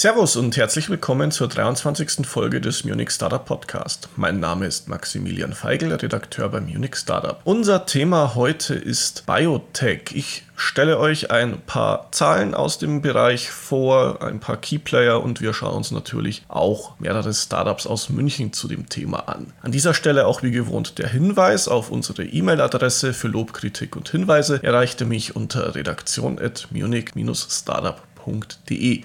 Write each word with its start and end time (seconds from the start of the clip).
Servus 0.00 0.36
und 0.36 0.56
herzlich 0.56 0.88
willkommen 0.88 1.30
zur 1.30 1.48
23. 1.48 2.26
Folge 2.26 2.62
des 2.62 2.84
Munich 2.84 3.10
Startup 3.10 3.44
Podcast. 3.44 4.08
Mein 4.16 4.40
Name 4.40 4.64
ist 4.64 4.88
Maximilian 4.88 5.52
Feigl, 5.52 5.92
Redakteur 5.92 6.48
beim 6.48 6.64
Munich 6.64 6.96
Startup. 6.96 7.38
Unser 7.44 7.84
Thema 7.84 8.34
heute 8.34 8.74
ist 8.74 9.26
Biotech. 9.26 10.12
Ich 10.14 10.44
stelle 10.56 10.98
euch 10.98 11.30
ein 11.30 11.60
paar 11.60 12.10
Zahlen 12.12 12.54
aus 12.54 12.78
dem 12.78 13.02
Bereich 13.02 13.50
vor, 13.50 14.22
ein 14.22 14.40
paar 14.40 14.56
Keyplayer 14.56 15.22
und 15.22 15.42
wir 15.42 15.52
schauen 15.52 15.76
uns 15.76 15.90
natürlich 15.90 16.44
auch 16.48 16.98
mehrere 16.98 17.34
Startups 17.34 17.86
aus 17.86 18.08
München 18.08 18.54
zu 18.54 18.68
dem 18.68 18.88
Thema 18.88 19.28
an. 19.28 19.52
An 19.60 19.70
dieser 19.70 19.92
Stelle 19.92 20.26
auch 20.26 20.42
wie 20.42 20.50
gewohnt 20.50 20.98
der 20.98 21.10
Hinweis 21.10 21.68
auf 21.68 21.90
unsere 21.90 22.24
E-Mail-Adresse 22.24 23.12
für 23.12 23.28
Lob, 23.28 23.52
Kritik 23.52 23.96
und 23.96 24.08
Hinweise 24.08 24.62
erreichte 24.62 25.04
mich 25.04 25.36
unter 25.36 25.74
redaktion.munich-startup.com. 25.74 28.09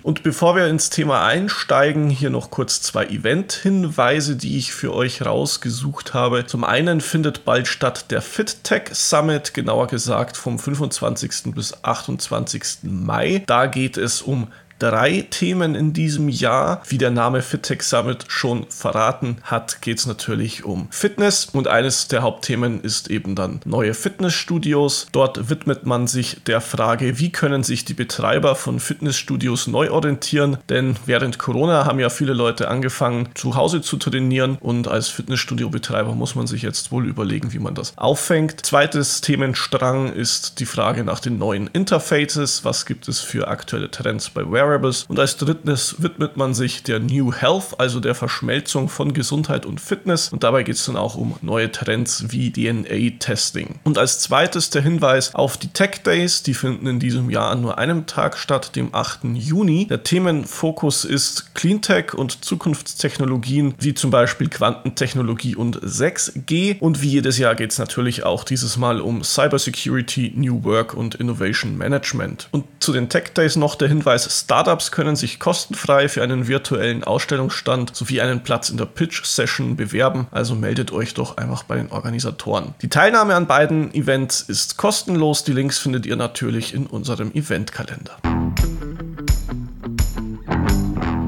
Und 0.03 0.23
bevor 0.23 0.55
wir 0.55 0.67
ins 0.67 0.89
Thema 0.89 1.25
einsteigen, 1.25 2.09
hier 2.09 2.29
noch 2.29 2.51
kurz 2.51 2.81
zwei 2.81 3.05
Event-Hinweise, 3.05 4.35
die 4.35 4.57
ich 4.57 4.73
für 4.73 4.93
euch 4.93 5.25
rausgesucht 5.25 6.13
habe. 6.13 6.45
Zum 6.45 6.63
einen 6.63 7.01
findet 7.01 7.45
bald 7.45 7.67
statt 7.67 8.11
der 8.11 8.21
FitTech 8.21 8.93
Summit, 8.93 9.53
genauer 9.53 9.87
gesagt 9.87 10.37
vom 10.37 10.59
25. 10.59 11.53
bis 11.53 11.83
28. 11.83 12.83
Mai. 12.83 13.43
Da 13.47 13.65
geht 13.65 13.97
es 13.97 14.21
um 14.21 14.47
drei 14.79 15.25
Themen 15.29 15.75
in 15.75 15.93
diesem 15.93 16.29
Jahr. 16.29 16.81
Wie 16.87 16.97
der 16.97 17.11
Name 17.11 17.41
FitTech 17.41 17.81
Summit 17.81 18.25
schon 18.27 18.65
verraten 18.69 19.37
hat, 19.43 19.81
geht 19.81 19.99
es 19.99 20.05
natürlich 20.05 20.63
um 20.65 20.87
Fitness 20.91 21.45
und 21.51 21.67
eines 21.67 22.07
der 22.07 22.21
Hauptthemen 22.21 22.81
ist 22.81 23.09
eben 23.09 23.35
dann 23.35 23.61
neue 23.65 23.93
Fitnessstudios. 23.93 25.07
Dort 25.11 25.49
widmet 25.49 25.85
man 25.85 26.07
sich 26.07 26.43
der 26.45 26.61
Frage, 26.61 27.19
wie 27.19 27.31
können 27.31 27.63
sich 27.63 27.85
die 27.85 27.93
Betreiber 27.93 28.55
von 28.55 28.79
Fitnessstudios 28.79 29.67
neu 29.67 29.91
orientieren, 29.91 30.57
denn 30.69 30.95
während 31.05 31.39
Corona 31.39 31.85
haben 31.85 31.99
ja 31.99 32.09
viele 32.09 32.33
Leute 32.33 32.67
angefangen, 32.67 33.29
zu 33.35 33.55
Hause 33.55 33.81
zu 33.81 33.97
trainieren 33.97 34.57
und 34.59 34.87
als 34.87 35.09
Fitnessstudio-Betreiber 35.09 36.13
muss 36.13 36.35
man 36.35 36.47
sich 36.47 36.61
jetzt 36.61 36.91
wohl 36.91 37.07
überlegen, 37.07 37.53
wie 37.53 37.59
man 37.59 37.75
das 37.75 37.97
auffängt. 37.97 38.65
Zweites 38.65 39.21
Themenstrang 39.21 40.11
ist 40.11 40.59
die 40.59 40.65
Frage 40.65 41.03
nach 41.03 41.19
den 41.19 41.37
neuen 41.37 41.67
Interfaces. 41.67 42.65
Was 42.65 42.85
gibt 42.85 43.07
es 43.07 43.21
für 43.21 43.47
aktuelle 43.47 43.89
Trends 43.89 44.29
bei 44.29 44.41
Wearables? 44.41 44.65
Wearables. 44.75 45.05
Und 45.07 45.19
als 45.19 45.37
drittes 45.37 45.95
widmet 45.99 46.37
man 46.37 46.53
sich 46.53 46.83
der 46.83 46.99
New 46.99 47.33
Health, 47.33 47.79
also 47.79 47.99
der 47.99 48.15
Verschmelzung 48.15 48.89
von 48.89 49.13
Gesundheit 49.13 49.65
und 49.65 49.81
Fitness. 49.81 50.29
Und 50.29 50.43
dabei 50.43 50.63
geht 50.63 50.75
es 50.75 50.85
dann 50.85 50.97
auch 50.97 51.15
um 51.15 51.35
neue 51.41 51.71
Trends 51.71 52.25
wie 52.29 52.51
DNA-Testing. 52.51 53.79
Und 53.83 53.97
als 53.97 54.19
zweites 54.19 54.69
der 54.69 54.81
Hinweis 54.81 55.33
auf 55.33 55.57
die 55.57 55.69
Tech 55.69 56.03
Days. 56.05 56.43
Die 56.43 56.53
finden 56.53 56.87
in 56.87 56.99
diesem 56.99 57.29
Jahr 57.29 57.51
an 57.51 57.61
nur 57.61 57.77
einem 57.77 58.05
Tag 58.05 58.37
statt, 58.37 58.75
dem 58.75 58.93
8. 58.93 59.19
Juni. 59.33 59.87
Der 59.87 60.03
Themenfokus 60.03 61.05
ist 61.05 61.55
Cleantech 61.55 62.13
und 62.13 62.43
Zukunftstechnologien, 62.43 63.75
wie 63.79 63.93
zum 63.93 64.11
Beispiel 64.11 64.49
Quantentechnologie 64.49 65.55
und 65.55 65.81
6G. 65.81 66.79
Und 66.79 67.01
wie 67.01 67.09
jedes 67.09 67.37
Jahr 67.37 67.55
geht 67.55 67.71
es 67.71 67.79
natürlich 67.79 68.23
auch 68.23 68.43
dieses 68.43 68.77
Mal 68.77 69.01
um 69.01 69.23
Cybersecurity, 69.23 70.33
New 70.35 70.63
Work 70.63 70.93
und 70.93 71.15
Innovation 71.15 71.77
Management. 71.77 72.49
Und 72.51 72.65
zu 72.79 72.93
den 72.93 73.09
Tech 73.09 73.33
Days 73.33 73.55
noch 73.55 73.75
der 73.75 73.87
Hinweis, 73.87 74.47
Startups 74.55 74.91
können 74.91 75.17
sich 75.17 75.37
kostenfrei 75.37 76.07
für 76.07 76.23
einen 76.23 76.47
virtuellen 76.47 77.03
Ausstellungsstand 77.03 77.93
sowie 77.93 78.21
einen 78.21 78.41
Platz 78.41 78.69
in 78.69 78.77
der 78.77 78.85
Pitch-Session 78.85 79.75
bewerben, 79.75 80.27
also 80.31 80.55
meldet 80.55 80.93
euch 80.93 81.13
doch 81.13 81.35
einfach 81.35 81.63
bei 81.63 81.75
den 81.75 81.91
Organisatoren. 81.91 82.73
Die 82.81 82.87
Teilnahme 82.87 83.35
an 83.35 83.47
beiden 83.47 83.93
Events 83.93 84.39
ist 84.39 84.77
kostenlos, 84.77 85.43
die 85.43 85.51
Links 85.51 85.77
findet 85.77 86.05
ihr 86.05 86.15
natürlich 86.15 86.73
in 86.73 86.85
unserem 86.87 87.33
Eventkalender. 87.33 88.15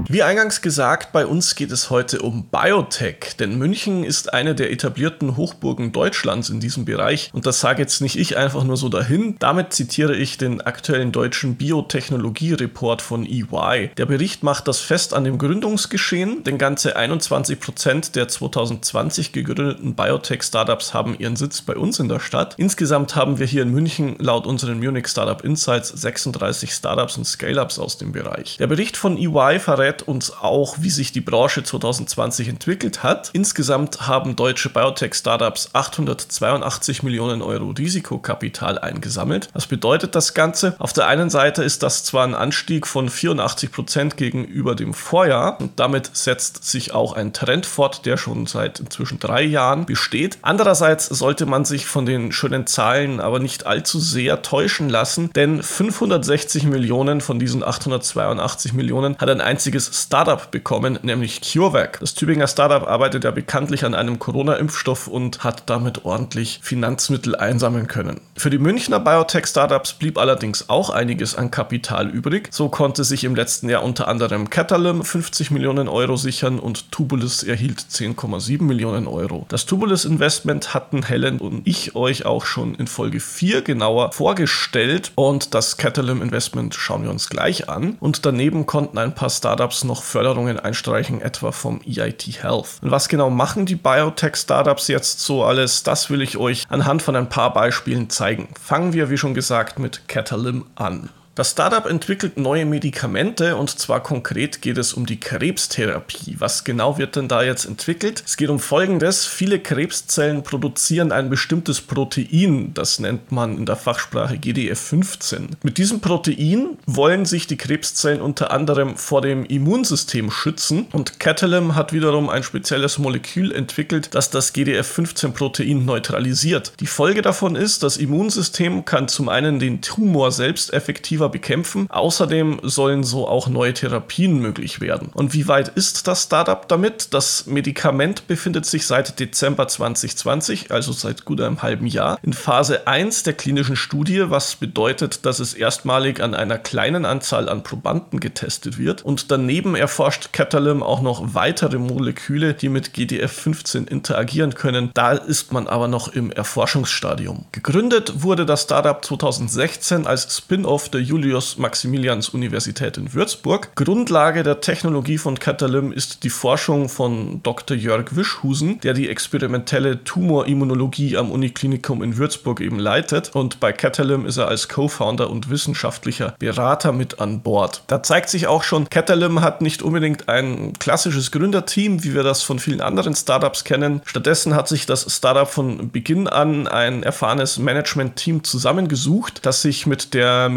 Wie 0.10 0.24
eingangs 0.24 0.62
gesagt, 0.62 1.12
bei 1.12 1.26
uns 1.26 1.56
geht 1.56 1.70
es 1.70 1.90
heute 1.90 2.20
um 2.22 2.46
Biotech, 2.46 3.36
denn 3.38 3.58
München 3.58 4.06
ist 4.06 4.34
eine 4.34 4.56
der 4.56 4.72
etablierten 4.72 5.36
Hochburgen 5.36 5.92
Deutschlands 5.92 6.50
in 6.50 6.62
diesem 6.62 6.86
Bereich 6.86 7.30
und 7.34 7.46
das 7.46 7.60
sage 7.60 7.82
jetzt 7.82 8.00
nicht 8.00 8.18
ich 8.18 8.38
einfach 8.38 8.64
nur 8.64 8.78
so 8.78 8.88
dahin. 8.88 9.36
Damit 9.40 9.74
zitiere 9.74 10.16
ich 10.16 10.38
den 10.38 10.62
aktuellen 10.62 11.12
deutschen 11.12 11.58
Biotechnologie-Report 11.58 13.02
von 13.02 13.26
EY. 13.26 13.92
Der 13.98 14.06
Bericht 14.06 14.44
macht 14.44 14.70
das 14.70 14.80
fest 14.80 15.14
an 15.14 15.26
dem 15.26 15.38
Gründungsgeschehen, 15.38 16.42
denn 16.46 16.58
ganze 16.58 16.96
21 16.96 17.60
Prozent 17.60 18.16
der 18.16 18.30
2020 18.30 19.34
gegründeten 19.34 19.94
Biotech-Startups 19.94 20.94
haben 20.94 21.20
ihren 21.20 21.36
Sitz 21.36 21.62
bei 21.62 21.76
uns 21.76 22.00
in 22.00 22.08
der 22.08 22.22
Stadt. 22.22 22.56
Insgesamt 22.56 23.18
haben 23.18 23.40
wir 23.40 23.46
hier 23.46 23.64
in 23.64 23.72
München 23.72 24.16
laut 24.20 24.48
unseren 24.48 24.80
Munich 24.80 25.10
Startup 25.10 25.44
Insights 25.44 25.90
36 25.90 26.72
Startups 26.72 27.18
und 27.18 27.26
Scale-Ups 27.26 27.78
aus 27.78 27.98
dem 27.98 28.14
Bereich. 28.14 28.56
Der 28.56 28.68
Bericht 28.68 28.96
von 28.96 29.18
EY 29.18 29.60
verrät 29.60 29.97
erklärt 29.98 30.08
uns 30.08 30.32
auch, 30.32 30.78
wie 30.80 30.90
sich 30.90 31.12
die 31.12 31.22
Branche 31.22 31.64
2020 31.64 32.50
entwickelt 32.50 33.04
hat. 33.04 33.30
Insgesamt 33.34 34.08
haben 34.08 34.36
deutsche 34.36 34.70
Biotech-Startups 34.70 35.70
882 35.74 37.04
Millionen 37.04 37.42
Euro 37.42 37.74
Risikokapital 37.78 38.78
eingesammelt. 38.80 39.50
Was 39.54 39.68
bedeutet 39.68 40.16
das 40.16 40.34
Ganze? 40.34 40.76
Auf 40.80 40.94
der 40.94 41.08
einen 41.08 41.30
Seite 41.30 41.64
ist 41.64 41.84
das 41.84 42.04
zwar 42.04 42.26
ein 42.26 42.36
Anstieg 42.36 42.86
von 42.86 43.10
84 43.10 43.72
Prozent 43.72 44.18
gegenüber 44.18 44.76
dem 44.76 44.94
Vorjahr 44.94 45.60
und 45.60 45.80
damit 45.80 46.12
setzt 46.14 46.70
sich 46.70 46.94
auch 46.94 47.14
ein 47.14 47.34
Trend 47.34 47.66
fort, 47.66 48.06
der 48.06 48.18
schon 48.18 48.46
seit 48.46 48.80
inzwischen 48.80 49.20
drei 49.20 49.44
Jahren 49.44 49.86
besteht. 49.86 50.38
Andererseits 50.42 51.08
sollte 51.08 51.46
man 51.46 51.66
sich 51.66 51.86
von 51.86 52.06
den 52.06 52.32
schönen 52.32 52.68
Zahlen 52.68 53.20
aber 53.20 53.40
nicht 53.40 53.66
allzu 53.66 54.00
sehr 54.00 54.42
täuschen 54.42 54.90
lassen, 54.90 55.32
denn 55.34 55.64
560 55.64 56.64
Millionen 56.64 57.22
von 57.22 57.40
diesen 57.40 57.64
882 57.64 58.74
Millionen 58.74 59.18
hat 59.18 59.30
ein 59.30 59.42
einziges 59.42 59.87
Startup 59.94 60.50
bekommen, 60.52 61.00
nämlich 61.02 61.42
CureVac. 61.42 62.00
Das 62.00 62.14
Tübinger 62.14 62.48
Startup 62.48 62.88
arbeitet 62.88 63.24
ja 63.24 63.32
bekanntlich 63.32 63.86
an 63.86 63.96
einem 63.96 64.20
Corona-Impfstoff 64.20 65.08
und 65.08 65.44
hat 65.44 65.70
damit 65.70 66.06
ordentlich 66.06 66.60
Finanzmittel 66.62 67.36
einsammeln 67.36 67.88
können. 67.88 68.22
Für 68.36 68.50
die 68.50 68.58
Münchner 68.58 69.00
Biotech-Startups 69.00 69.94
blieb 69.94 70.18
allerdings 70.18 70.70
auch 70.70 70.90
einiges 70.90 71.36
an 71.36 71.52
Kapital 71.52 72.10
übrig. 72.10 72.50
So 72.52 72.70
konnte 72.70 73.04
sich 73.04 73.24
im 73.24 73.36
letzten 73.36 73.70
Jahr 73.70 73.84
unter 73.84 74.08
anderem 74.08 74.50
Catalym 74.50 75.04
50 75.04 75.52
Millionen 75.52 75.88
Euro 75.88 76.18
sichern 76.18 76.60
und 76.60 76.92
Tubulus 76.92 77.44
erhielt 77.44 77.80
10,7 77.80 78.64
Millionen 78.64 79.08
Euro. 79.08 79.46
Das 79.50 79.66
Tubulus 79.66 80.06
Investment 80.06 80.74
hatten 80.74 81.04
Helen 81.04 81.40
und 81.40 81.66
ich 81.66 81.96
euch 81.96 82.26
auch 82.26 82.46
schon 82.46 82.76
in 82.76 82.88
Folge 82.88 83.20
4 83.20 83.62
genauer 83.62 84.12
vorgestellt 84.12 85.12
und 85.16 85.54
das 85.54 85.78
Catalym 85.78 86.22
Investment 86.22 86.76
schauen 86.76 87.04
wir 87.04 87.10
uns 87.10 87.30
gleich 87.30 87.70
an. 87.70 87.98
Und 88.00 88.26
daneben 88.26 88.66
konnten 88.66 88.98
ein 88.98 89.16
paar 89.16 89.30
Startups 89.30 89.77
Startups 89.78 89.84
noch 89.84 90.04
Förderungen 90.04 90.60
einstreichen, 90.60 91.22
etwa 91.22 91.52
vom 91.52 91.82
EIT 91.86 92.44
Health. 92.44 92.80
Und 92.82 92.92
was 92.92 93.10
genau 93.10 93.30
machen 93.30 93.66
die 93.66 93.76
Biotech-Startups 93.76 94.88
jetzt 94.88 95.20
so 95.20 95.44
alles? 95.44 95.84
Das 95.84 96.10
will 96.10 96.22
ich 96.22 96.38
euch 96.38 96.66
anhand 96.70 97.02
von 97.02 97.16
ein 97.16 97.30
paar 97.30 97.54
Beispielen 97.54 98.10
zeigen. 98.10 98.50
Fangen 98.60 98.94
wir, 98.94 99.10
wie 99.10 99.18
schon 99.18 99.34
gesagt, 99.34 99.80
mit 99.80 100.08
Catalym 100.08 100.66
an. 100.76 101.10
Das 101.38 101.52
Startup 101.52 101.86
entwickelt 101.86 102.38
neue 102.38 102.66
Medikamente 102.66 103.58
und 103.58 103.70
zwar 103.70 104.02
konkret 104.02 104.64
geht 104.64 104.80
es 104.80 104.96
um 104.96 105.06
die 105.06 105.20
Krebstherapie. 105.20 106.38
Was 106.40 106.64
genau 106.64 106.98
wird 106.98 107.16
denn 107.16 107.28
da 107.28 107.44
jetzt 107.44 107.66
entwickelt? 107.66 108.24
Es 108.26 108.38
geht 108.38 108.50
um 108.50 108.60
Folgendes. 108.60 109.28
Viele 109.28 109.60
Krebszellen 109.60 110.42
produzieren 110.42 111.12
ein 111.12 111.30
bestimmtes 111.30 111.80
Protein, 111.80 112.74
das 112.74 112.98
nennt 112.98 113.32
man 113.32 113.56
in 113.56 113.68
der 113.68 113.76
Fachsprache 113.76 114.38
GDF15. 114.38 115.50
Mit 115.62 115.78
diesem 115.78 116.02
Protein 116.02 116.80
wollen 116.88 117.26
sich 117.26 117.46
die 117.46 117.58
Krebszellen 117.58 118.20
unter 118.20 118.50
anderem 118.50 118.98
vor 118.98 119.22
dem 119.22 119.46
Immunsystem 119.46 120.32
schützen 120.32 120.88
und 120.92 121.20
Catalym 121.20 121.76
hat 121.76 121.94
wiederum 121.94 122.30
ein 122.30 122.42
spezielles 122.42 122.98
Molekül 122.98 123.52
entwickelt, 123.52 124.16
das 124.16 124.32
das 124.32 124.56
GDF15-Protein 124.56 125.86
neutralisiert. 125.86 126.74
Die 126.80 126.88
Folge 126.88 127.22
davon 127.22 127.56
ist, 127.56 127.84
das 127.84 127.98
Immunsystem 127.98 128.86
kann 128.86 129.08
zum 129.08 129.30
einen 129.30 129.60
den 129.60 129.84
Tumor 129.84 130.32
selbst 130.32 130.74
effektiver 130.74 131.27
effektiver 131.28 131.38
bekämpfen. 131.38 131.88
Außerdem 131.90 132.60
sollen 132.64 133.04
so 133.04 133.28
auch 133.28 133.48
neue 133.48 133.74
Therapien 133.74 134.40
möglich 134.40 134.82
werden. 134.82 135.10
Und 135.14 135.34
wie 135.34 135.48
weit 135.48 135.70
ist 135.70 136.08
das 136.08 136.24
Startup 136.24 136.68
damit? 136.68 137.14
Das 137.14 137.46
Medikament 137.46 138.28
befindet 138.28 138.66
sich 138.66 138.88
seit 138.88 139.20
Dezember 139.20 139.68
2020, 139.68 140.72
also 140.72 140.92
seit 140.92 141.26
gut 141.26 141.42
einem 141.42 141.62
halben 141.62 141.86
Jahr, 141.88 142.18
in 142.24 142.34
Phase 142.34 142.88
1 142.88 143.24
der 143.24 143.34
klinischen 143.34 143.76
Studie, 143.76 144.26
was 144.30 144.56
bedeutet, 144.56 145.26
dass 145.26 145.40
es 145.40 145.54
erstmalig 145.54 146.22
an 146.22 146.34
einer 146.34 146.58
kleinen 146.58 147.06
Anzahl 147.06 147.50
an 147.50 147.64
Probanden 147.64 148.20
getestet 148.20 148.78
wird. 148.78 149.04
Und 149.04 149.32
daneben 149.32 149.76
erforscht 149.76 150.34
Catalym 150.34 150.82
auch 150.84 151.02
noch 151.02 151.34
weitere 151.34 151.78
Moleküle, 151.78 152.54
die 152.54 152.70
mit 152.70 152.90
GDF15 152.90 153.88
interagieren 153.88 154.56
können. 154.56 154.92
Da 154.94 155.12
ist 155.12 155.54
man 155.54 155.68
aber 155.68 155.88
noch 155.88 156.08
im 156.10 156.32
Erforschungsstadium. 156.32 157.46
Gegründet 157.52 158.24
wurde 158.24 158.46
das 158.46 158.64
Startup 158.64 159.04
2016 159.04 160.08
als 160.08 160.36
Spin-off 160.36 160.90
der 160.90 161.02
Julius-Maximilians-Universität 161.18 162.98
in 162.98 163.14
Würzburg. 163.14 163.76
Grundlage 163.76 164.44
der 164.44 164.62
Technologie 164.62 165.18
von 165.18 165.40
Catalym 165.40 165.92
ist 165.92 166.24
die 166.24 166.30
Forschung 166.30 166.90
von 166.90 167.42
Dr. 167.42 167.76
Jörg 167.76 168.16
Wischhusen, 168.16 168.80
der 168.82 168.94
die 168.94 169.10
experimentelle 169.10 170.04
Tumorimmunologie 170.04 171.18
am 171.18 171.32
Uniklinikum 171.32 172.04
in 172.04 172.18
Würzburg 172.18 172.62
eben 172.62 172.78
leitet. 172.78 173.32
Und 173.34 173.60
bei 173.60 173.74
Catalym 173.74 174.28
ist 174.28 174.38
er 174.38 174.48
als 174.48 174.70
Co-Founder 174.70 175.30
und 175.30 175.50
wissenschaftlicher 175.50 176.36
Berater 176.38 176.92
mit 176.92 177.20
an 177.20 177.42
Bord. 177.42 177.82
Da 177.88 178.04
zeigt 178.04 178.30
sich 178.30 178.46
auch 178.46 178.64
schon, 178.64 178.90
Catalym 178.90 179.42
hat 179.42 179.62
nicht 179.62 179.82
unbedingt 179.82 180.30
ein 180.30 180.74
klassisches 180.74 181.32
Gründerteam, 181.32 182.04
wie 182.04 182.14
wir 182.14 182.24
das 182.24 182.44
von 182.44 182.60
vielen 182.60 182.82
anderen 182.82 183.16
Startups 183.16 183.64
kennen. 183.64 184.02
Stattdessen 184.06 184.54
hat 184.54 184.68
sich 184.68 184.86
das 184.86 185.16
Startup 185.16 185.50
von 185.50 185.90
Beginn 185.90 186.28
an 186.28 186.68
ein 186.68 187.02
erfahrenes 187.02 187.58
Management-Team 187.58 188.44
zusammengesucht, 188.44 189.46
das 189.46 189.64
sich 189.64 189.88
mit 189.88 190.14
der 190.14 190.50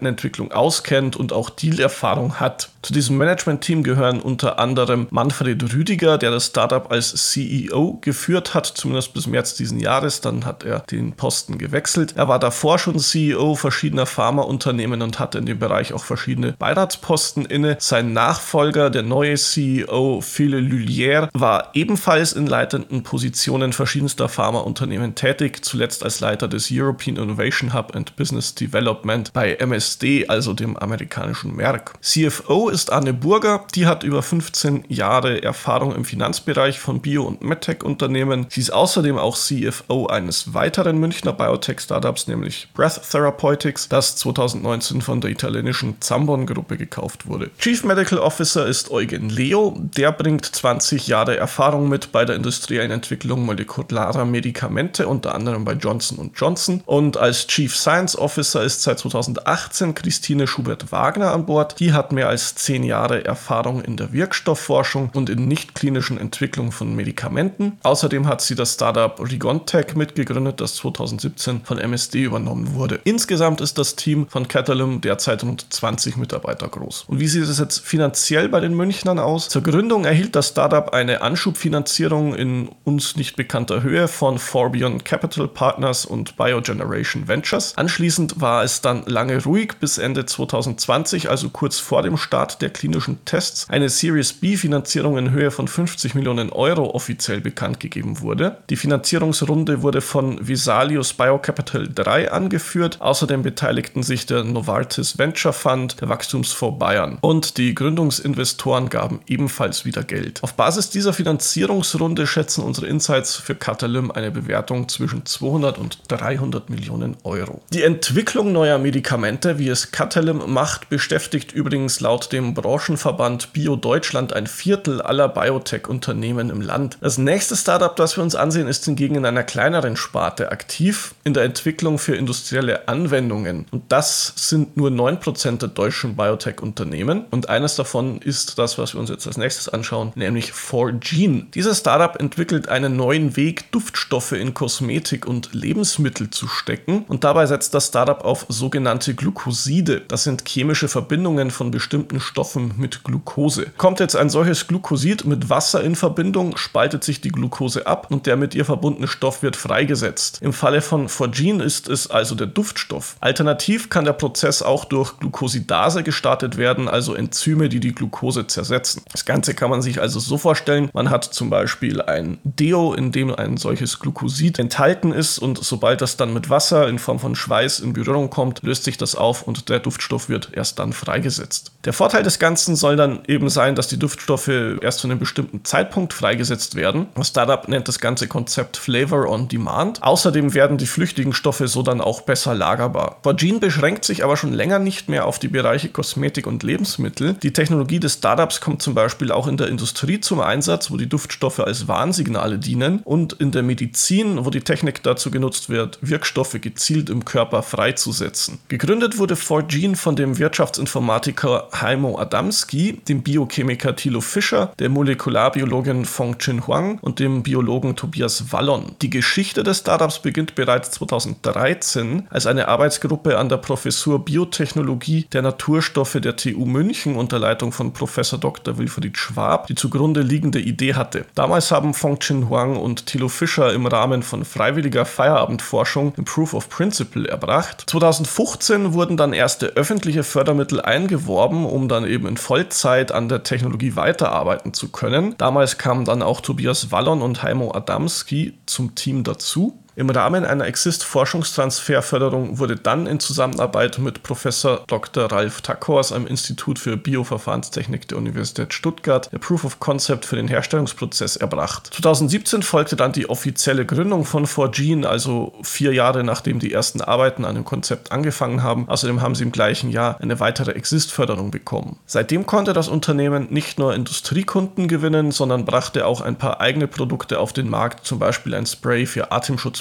Medikamentenentwicklung 0.00 0.52
auskennt 0.52 1.16
und 1.16 1.32
auch 1.32 1.50
Dealerfahrung 1.50 2.40
hat. 2.40 2.70
Zu 2.82 2.94
diesem 2.94 3.18
Management-Team 3.18 3.82
gehören 3.82 4.20
unter 4.20 4.58
anderem 4.58 5.06
Manfred 5.10 5.74
Rüdiger, 5.74 6.16
der 6.16 6.30
das 6.30 6.46
Startup 6.46 6.90
als 6.90 7.12
CEO 7.30 7.98
geführt 8.00 8.54
hat, 8.54 8.66
zumindest 8.66 9.12
bis 9.12 9.26
März 9.26 9.54
diesen 9.54 9.78
Jahres. 9.78 10.22
Dann 10.22 10.46
hat 10.46 10.64
er 10.64 10.80
den 10.80 11.12
Posten 11.12 11.58
gewechselt. 11.58 12.14
Er 12.16 12.28
war 12.28 12.38
davor 12.38 12.78
schon 12.78 12.98
CEO 12.98 13.54
verschiedener 13.54 14.06
Pharmaunternehmen 14.06 15.02
und 15.02 15.18
hatte 15.18 15.38
in 15.38 15.46
dem 15.46 15.58
Bereich 15.58 15.92
auch 15.92 16.04
verschiedene 16.04 16.52
Beiratsposten 16.52 17.44
inne. 17.44 17.76
Sein 17.80 18.14
Nachfolger, 18.14 18.88
der 18.88 19.02
neue 19.02 19.34
CEO 19.34 20.22
Philippe 20.22 20.74
Lullière, 20.74 21.28
war 21.34 21.70
ebenfalls 21.74 22.32
in 22.32 22.46
leitenden 22.46 23.02
Positionen 23.02 23.74
verschiedenster 23.74 24.30
Pharmaunternehmen 24.30 25.14
tätig, 25.14 25.64
zuletzt 25.66 26.02
als 26.02 26.20
Leiter 26.20 26.48
des 26.48 26.68
European 26.72 27.16
Innovation 27.16 27.74
Hub 27.74 27.94
and 27.94 28.16
Business 28.16 28.54
Development 28.54 29.30
bei 29.34 29.54
MSD, 29.54 30.28
also 30.28 30.54
dem 30.54 30.78
amerikanischen 30.78 31.54
Merck. 31.54 31.92
CFO 32.00 32.69
ist 32.70 32.92
Anne 32.92 33.12
Burger, 33.12 33.64
die 33.74 33.86
hat 33.86 34.02
über 34.02 34.22
15 34.22 34.84
Jahre 34.88 35.42
Erfahrung 35.42 35.94
im 35.94 36.04
Finanzbereich 36.04 36.78
von 36.80 37.00
Bio- 37.00 37.24
und 37.24 37.42
MedTech-Unternehmen. 37.42 38.46
Sie 38.48 38.60
ist 38.60 38.72
außerdem 38.72 39.18
auch 39.18 39.36
CFO 39.36 40.06
eines 40.06 40.54
weiteren 40.54 40.98
Münchner 40.98 41.32
Biotech-Startups, 41.32 42.28
nämlich 42.28 42.68
Breath 42.74 43.00
Therapeutics, 43.10 43.88
das 43.88 44.16
2019 44.16 45.02
von 45.02 45.20
der 45.20 45.30
italienischen 45.30 46.00
Zambon-Gruppe 46.00 46.76
gekauft 46.76 47.26
wurde. 47.26 47.50
Chief 47.58 47.84
Medical 47.84 48.18
Officer 48.18 48.66
ist 48.66 48.90
Eugen 48.90 49.28
Leo, 49.28 49.76
der 49.78 50.12
bringt 50.12 50.46
20 50.46 51.06
Jahre 51.06 51.36
Erfahrung 51.36 51.88
mit 51.88 52.12
bei 52.12 52.24
der 52.24 52.36
industriellen 52.36 52.90
Entwicklung 52.90 53.44
molekularer 53.44 54.24
Medikamente, 54.24 55.08
unter 55.08 55.34
anderem 55.34 55.64
bei 55.64 55.72
Johnson 55.72 56.30
Johnson. 56.34 56.82
Und 56.86 57.16
als 57.16 57.46
Chief 57.46 57.74
Science 57.74 58.16
Officer 58.16 58.62
ist 58.62 58.82
seit 58.82 58.98
2018 58.98 59.94
Christine 59.94 60.46
Schubert-Wagner 60.46 61.32
an 61.32 61.46
Bord. 61.46 61.80
Die 61.80 61.92
hat 61.92 62.12
mehr 62.12 62.28
als 62.28 62.54
10 62.60 62.84
Jahre 62.84 63.24
Erfahrung 63.24 63.82
in 63.82 63.96
der 63.96 64.12
Wirkstoffforschung 64.12 65.10
und 65.14 65.30
in 65.30 65.48
nicht-klinischen 65.48 66.18
Entwicklung 66.18 66.72
von 66.72 66.94
Medikamenten. 66.94 67.78
Außerdem 67.82 68.26
hat 68.26 68.42
sie 68.42 68.54
das 68.54 68.74
Startup 68.74 69.18
Rigontech 69.18 69.94
mitgegründet, 69.94 70.60
das 70.60 70.74
2017 70.76 71.62
von 71.64 71.78
MSD 71.78 72.22
übernommen 72.22 72.74
wurde. 72.74 73.00
Insgesamt 73.04 73.62
ist 73.62 73.78
das 73.78 73.96
Team 73.96 74.26
von 74.28 74.46
Catalym 74.46 75.00
derzeit 75.00 75.42
rund 75.42 75.72
20 75.72 76.18
Mitarbeiter 76.18 76.68
groß. 76.68 77.04
Und 77.08 77.18
wie 77.18 77.28
sieht 77.28 77.44
es 77.44 77.58
jetzt 77.58 77.80
finanziell 77.80 78.50
bei 78.50 78.60
den 78.60 78.74
Münchnern 78.74 79.18
aus? 79.18 79.48
Zur 79.48 79.62
Gründung 79.62 80.04
erhielt 80.04 80.36
das 80.36 80.48
Startup 80.48 80.92
eine 80.92 81.22
Anschubfinanzierung 81.22 82.34
in 82.34 82.68
uns 82.84 83.16
nicht 83.16 83.36
bekannter 83.36 83.82
Höhe 83.82 84.06
von 84.06 84.38
Forbion 84.38 85.02
Capital 85.02 85.48
Partners 85.48 86.04
und 86.04 86.36
Biogeneration 86.36 87.26
Ventures. 87.26 87.72
Anschließend 87.76 88.40
war 88.40 88.64
es 88.64 88.82
dann 88.82 89.04
lange 89.06 89.42
ruhig 89.44 89.74
bis 89.80 89.96
Ende 89.96 90.26
2020, 90.26 91.30
also 91.30 91.48
kurz 91.48 91.78
vor 91.78 92.02
dem 92.02 92.18
Start 92.18 92.49
der 92.58 92.70
klinischen 92.70 93.24
Tests, 93.24 93.68
eine 93.68 93.88
Series 93.88 94.32
B 94.32 94.56
Finanzierung 94.56 95.18
in 95.18 95.30
Höhe 95.30 95.50
von 95.50 95.68
50 95.68 96.14
Millionen 96.14 96.50
Euro 96.50 96.94
offiziell 96.94 97.40
bekannt 97.40 97.80
gegeben 97.80 98.20
wurde. 98.20 98.58
Die 98.70 98.76
Finanzierungsrunde 98.76 99.82
wurde 99.82 100.00
von 100.00 100.46
Visalius 100.46 101.12
Biocapital 101.14 101.88
3 101.88 102.32
angeführt. 102.32 103.00
Außerdem 103.00 103.42
beteiligten 103.42 104.02
sich 104.02 104.26
der 104.26 104.44
Novartis 104.44 105.18
Venture 105.18 105.52
Fund, 105.52 106.00
der 106.00 106.08
Wachstumsfonds 106.08 106.78
Bayern 106.78 107.18
und 107.20 107.58
die 107.58 107.74
Gründungsinvestoren 107.74 108.88
gaben 108.88 109.20
ebenfalls 109.26 109.84
wieder 109.84 110.02
Geld. 110.02 110.42
Auf 110.42 110.54
Basis 110.54 110.90
dieser 110.90 111.12
Finanzierungsrunde 111.12 112.26
schätzen 112.26 112.64
unsere 112.64 112.86
Insights 112.86 113.36
für 113.36 113.54
Catalym 113.54 114.10
eine 114.10 114.30
Bewertung 114.30 114.88
zwischen 114.88 115.26
200 115.26 115.78
und 115.78 115.98
300 116.08 116.70
Millionen 116.70 117.16
Euro. 117.24 117.62
Die 117.72 117.82
Entwicklung 117.82 118.52
neuer 118.52 118.78
Medikamente, 118.78 119.58
wie 119.58 119.68
es 119.68 119.92
Catalym 119.92 120.52
macht, 120.52 120.88
beschäftigt 120.88 121.52
übrigens 121.52 122.00
laut 122.00 122.32
dem 122.32 122.39
Branchenverband 122.40 123.52
Bio 123.52 123.76
Deutschland 123.76 124.32
ein 124.32 124.46
Viertel 124.46 125.00
aller 125.02 125.28
Biotech-Unternehmen 125.28 126.50
im 126.50 126.60
Land. 126.60 126.98
Das 127.00 127.18
nächste 127.18 127.56
Startup, 127.56 127.94
das 127.94 128.16
wir 128.16 128.24
uns 128.24 128.34
ansehen, 128.34 128.68
ist 128.68 128.84
hingegen 128.84 129.14
in 129.14 129.24
einer 129.24 129.42
kleineren 129.42 129.96
Sparte 129.96 130.50
aktiv, 130.50 131.14
in 131.24 131.34
der 131.34 131.44
Entwicklung 131.44 131.98
für 131.98 132.16
industrielle 132.16 132.88
Anwendungen. 132.88 133.66
Und 133.70 133.84
das 133.92 134.32
sind 134.36 134.76
nur 134.76 134.90
9% 134.90 135.58
der 135.58 135.68
deutschen 135.68 136.16
Biotech-Unternehmen. 136.16 137.26
Und 137.30 137.48
eines 137.48 137.76
davon 137.76 138.20
ist 138.22 138.58
das, 138.58 138.78
was 138.78 138.94
wir 138.94 139.00
uns 139.00 139.10
jetzt 139.10 139.26
als 139.26 139.36
nächstes 139.36 139.68
anschauen, 139.68 140.12
nämlich 140.14 140.52
4Gene. 140.52 141.46
Dieses 141.54 141.78
Startup 141.78 142.18
entwickelt 142.18 142.68
einen 142.68 142.96
neuen 142.96 143.36
Weg, 143.36 143.70
Duftstoffe 143.72 144.32
in 144.32 144.54
Kosmetik 144.54 145.26
und 145.26 145.52
Lebensmittel 145.52 146.30
zu 146.30 146.48
stecken. 146.48 147.04
Und 147.08 147.24
dabei 147.24 147.46
setzt 147.46 147.74
das 147.74 147.88
Startup 147.88 148.24
auf 148.24 148.46
sogenannte 148.48 149.14
Glucoside. 149.14 150.00
Das 150.00 150.24
sind 150.24 150.46
chemische 150.48 150.88
Verbindungen 150.88 151.50
von 151.50 151.70
bestimmten 151.70 152.20
Stoffen 152.30 152.74
mit 152.76 153.02
Glucose. 153.02 153.66
Kommt 153.76 153.98
jetzt 153.98 154.14
ein 154.14 154.30
solches 154.30 154.68
Glucosid 154.68 155.24
mit 155.24 155.50
Wasser 155.50 155.82
in 155.82 155.96
Verbindung, 155.96 156.56
spaltet 156.56 157.02
sich 157.02 157.20
die 157.20 157.30
Glucose 157.30 157.88
ab 157.88 158.06
und 158.08 158.26
der 158.26 158.36
mit 158.36 158.54
ihr 158.54 158.64
verbundene 158.64 159.08
Stoff 159.08 159.42
wird 159.42 159.56
freigesetzt. 159.56 160.38
Im 160.40 160.52
Falle 160.52 160.80
von 160.80 161.08
4Gene 161.08 161.60
ist 161.60 161.88
es 161.88 162.08
also 162.08 162.36
der 162.36 162.46
Duftstoff. 162.46 163.16
Alternativ 163.18 163.90
kann 163.90 164.04
der 164.04 164.12
Prozess 164.12 164.62
auch 164.62 164.84
durch 164.84 165.18
Glucosidase 165.18 166.04
gestartet 166.04 166.56
werden, 166.56 166.86
also 166.86 167.14
Enzyme, 167.14 167.68
die 167.68 167.80
die 167.80 167.96
Glucose 167.96 168.46
zersetzen. 168.46 169.02
Das 169.10 169.24
Ganze 169.24 169.54
kann 169.54 169.68
man 169.68 169.82
sich 169.82 170.00
also 170.00 170.20
so 170.20 170.38
vorstellen, 170.38 170.88
man 170.92 171.10
hat 171.10 171.24
zum 171.24 171.50
Beispiel 171.50 172.00
ein 172.00 172.38
Deo, 172.44 172.94
in 172.94 173.10
dem 173.10 173.34
ein 173.34 173.56
solches 173.56 173.98
Glucosid 173.98 174.60
enthalten 174.60 175.10
ist 175.10 175.40
und 175.40 175.58
sobald 175.58 176.00
das 176.00 176.16
dann 176.16 176.32
mit 176.32 176.48
Wasser 176.48 176.86
in 176.86 177.00
Form 177.00 177.18
von 177.18 177.34
Schweiß 177.34 177.80
in 177.80 177.92
Berührung 177.92 178.30
kommt, 178.30 178.62
löst 178.62 178.84
sich 178.84 178.98
das 178.98 179.16
auf 179.16 179.42
und 179.42 179.68
der 179.68 179.80
Duftstoff 179.80 180.28
wird 180.28 180.50
erst 180.52 180.78
dann 180.78 180.92
freigesetzt. 180.92 181.72
Der 181.84 181.92
Vorteil 181.92 182.19
des 182.22 182.38
Ganzen 182.38 182.76
soll 182.76 182.96
dann 182.96 183.20
eben 183.26 183.48
sein, 183.48 183.74
dass 183.74 183.88
die 183.88 183.98
Duftstoffe 183.98 184.48
erst 184.48 185.00
zu 185.00 185.08
einem 185.08 185.18
bestimmten 185.18 185.64
Zeitpunkt 185.64 186.12
freigesetzt 186.12 186.74
werden. 186.74 187.06
Das 187.14 187.28
Startup 187.28 187.68
nennt 187.68 187.88
das 187.88 188.00
ganze 188.00 188.28
Konzept 188.28 188.76
Flavor 188.76 189.28
on 189.28 189.48
Demand. 189.48 190.02
Außerdem 190.02 190.54
werden 190.54 190.78
die 190.78 190.86
flüchtigen 190.86 191.32
Stoffe 191.32 191.68
so 191.68 191.82
dann 191.82 192.00
auch 192.00 192.22
besser 192.22 192.54
lagerbar. 192.54 193.18
Virgin 193.22 193.60
beschränkt 193.60 194.04
sich 194.04 194.24
aber 194.24 194.36
schon 194.36 194.52
länger 194.52 194.78
nicht 194.78 195.08
mehr 195.08 195.26
auf 195.26 195.38
die 195.38 195.48
Bereiche 195.48 195.88
Kosmetik 195.88 196.46
und 196.46 196.62
Lebensmittel. 196.62 197.34
Die 197.34 197.52
Technologie 197.52 198.00
des 198.00 198.14
Startups 198.14 198.60
kommt 198.60 198.82
zum 198.82 198.94
Beispiel 198.94 199.32
auch 199.32 199.46
in 199.46 199.56
der 199.56 199.68
Industrie 199.68 200.20
zum 200.20 200.40
Einsatz, 200.40 200.90
wo 200.90 200.96
die 200.96 201.08
Duftstoffe 201.08 201.60
als 201.60 201.88
Warnsignale 201.88 202.58
dienen 202.58 203.00
und 203.04 203.34
in 203.34 203.50
der 203.50 203.62
Medizin, 203.62 204.44
wo 204.44 204.50
die 204.50 204.60
Technik 204.60 205.02
dazu 205.02 205.30
genutzt 205.30 205.68
wird, 205.68 205.98
Wirkstoffe 206.00 206.56
gezielt 206.60 207.10
im 207.10 207.24
Körper 207.24 207.62
freizusetzen. 207.62 208.58
Gegründet 208.68 209.18
wurde 209.18 209.34
4Gene 209.34 209.96
von 209.96 210.16
dem 210.16 210.38
Wirtschaftsinformatiker 210.38 211.68
Heimo 212.00 212.18
Adamski, 212.18 213.02
dem 213.06 213.22
Biochemiker 213.22 213.94
Thilo 213.94 214.22
Fischer, 214.22 214.72
der 214.78 214.88
Molekularbiologin 214.88 216.06
Fong 216.06 216.38
Chin 216.38 216.66
Huang 216.66 216.98
und 217.02 217.18
dem 217.18 217.42
Biologen 217.42 217.94
Tobias 217.94 218.52
Wallon. 218.52 218.92
Die 219.02 219.10
Geschichte 219.10 219.62
des 219.62 219.80
Startups 219.80 220.20
beginnt 220.20 220.54
bereits 220.54 220.92
2013, 220.92 222.26
als 222.30 222.46
eine 222.46 222.68
Arbeitsgruppe 222.68 223.36
an 223.36 223.50
der 223.50 223.58
Professur 223.58 224.24
Biotechnologie 224.24 225.26
der 225.30 225.42
Naturstoffe 225.42 226.16
der 226.22 226.36
TU 226.36 226.64
München 226.64 227.16
unter 227.16 227.38
Leitung 227.38 227.70
von 227.70 227.92
Professor 227.92 228.38
Dr. 228.38 228.78
Wilfried 228.78 229.18
Schwab 229.18 229.66
die 229.66 229.74
zugrunde 229.74 230.22
liegende 230.22 230.58
Idee 230.58 230.94
hatte. 230.94 231.26
Damals 231.34 231.70
haben 231.70 231.92
Fong 231.92 232.18
Chin 232.18 232.48
Huang 232.48 232.76
und 232.76 233.04
Thilo 233.04 233.28
Fischer 233.28 233.74
im 233.74 233.84
Rahmen 233.84 234.22
von 234.22 234.46
freiwilliger 234.46 235.04
Feierabendforschung 235.04 236.14
im 236.16 236.24
Proof 236.24 236.54
of 236.54 236.70
Principle 236.70 237.28
erbracht. 237.28 237.84
2015 237.88 238.94
wurden 238.94 239.18
dann 239.18 239.34
erste 239.34 239.66
öffentliche 239.76 240.22
Fördermittel 240.22 240.80
eingeworben, 240.80 241.66
um 241.66 241.89
dann 241.90 242.06
eben 242.06 242.26
in 242.26 242.36
Vollzeit 242.36 243.12
an 243.12 243.28
der 243.28 243.42
Technologie 243.42 243.96
weiterarbeiten 243.96 244.72
zu 244.74 244.90
können. 244.90 245.34
Damals 245.38 245.78
kamen 245.78 246.04
dann 246.04 246.22
auch 246.22 246.40
Tobias 246.40 246.90
Wallon 246.92 247.22
und 247.22 247.42
Heimo 247.42 247.72
Adamski 247.74 248.58
zum 248.66 248.94
Team 248.94 249.24
dazu. 249.24 249.82
Im 250.00 250.08
Rahmen 250.08 250.46
einer 250.46 250.64
Exist-Forschungstransferförderung 250.64 252.58
wurde 252.58 252.76
dann 252.76 253.06
in 253.06 253.20
Zusammenarbeit 253.20 253.98
mit 253.98 254.22
Professor 254.22 254.82
Dr. 254.86 255.30
Ralf 255.30 255.60
Tackhors 255.60 256.10
am 256.10 256.26
Institut 256.26 256.78
für 256.78 256.96
Bioverfahrenstechnik 256.96 258.08
der 258.08 258.16
Universität 258.16 258.72
Stuttgart 258.72 259.30
der 259.30 259.36
Proof 259.36 259.62
of 259.64 259.78
Concept 259.78 260.24
für 260.24 260.36
den 260.36 260.48
Herstellungsprozess 260.48 261.36
erbracht. 261.36 261.90
2017 261.92 262.62
folgte 262.62 262.96
dann 262.96 263.12
die 263.12 263.28
offizielle 263.28 263.84
Gründung 263.84 264.24
von 264.24 264.46
4Gene, 264.46 265.04
also 265.04 265.52
vier 265.62 265.92
Jahre 265.92 266.24
nachdem 266.24 266.60
die 266.60 266.72
ersten 266.72 267.02
Arbeiten 267.02 267.44
an 267.44 267.56
dem 267.56 267.66
Konzept 267.66 268.10
angefangen 268.10 268.62
haben. 268.62 268.88
Außerdem 268.88 269.20
haben 269.20 269.34
sie 269.34 269.44
im 269.44 269.52
gleichen 269.52 269.90
Jahr 269.90 270.18
eine 270.22 270.40
weitere 270.40 270.70
Exist-Förderung 270.70 271.50
bekommen. 271.50 271.98
Seitdem 272.06 272.46
konnte 272.46 272.72
das 272.72 272.88
Unternehmen 272.88 273.48
nicht 273.50 273.78
nur 273.78 273.94
Industriekunden 273.94 274.88
gewinnen, 274.88 275.30
sondern 275.30 275.66
brachte 275.66 276.06
auch 276.06 276.22
ein 276.22 276.36
paar 276.36 276.62
eigene 276.62 276.86
Produkte 276.86 277.38
auf 277.38 277.52
den 277.52 277.68
Markt, 277.68 278.06
zum 278.06 278.18
Beispiel 278.18 278.54
ein 278.54 278.64
Spray 278.64 279.04
für 279.04 279.30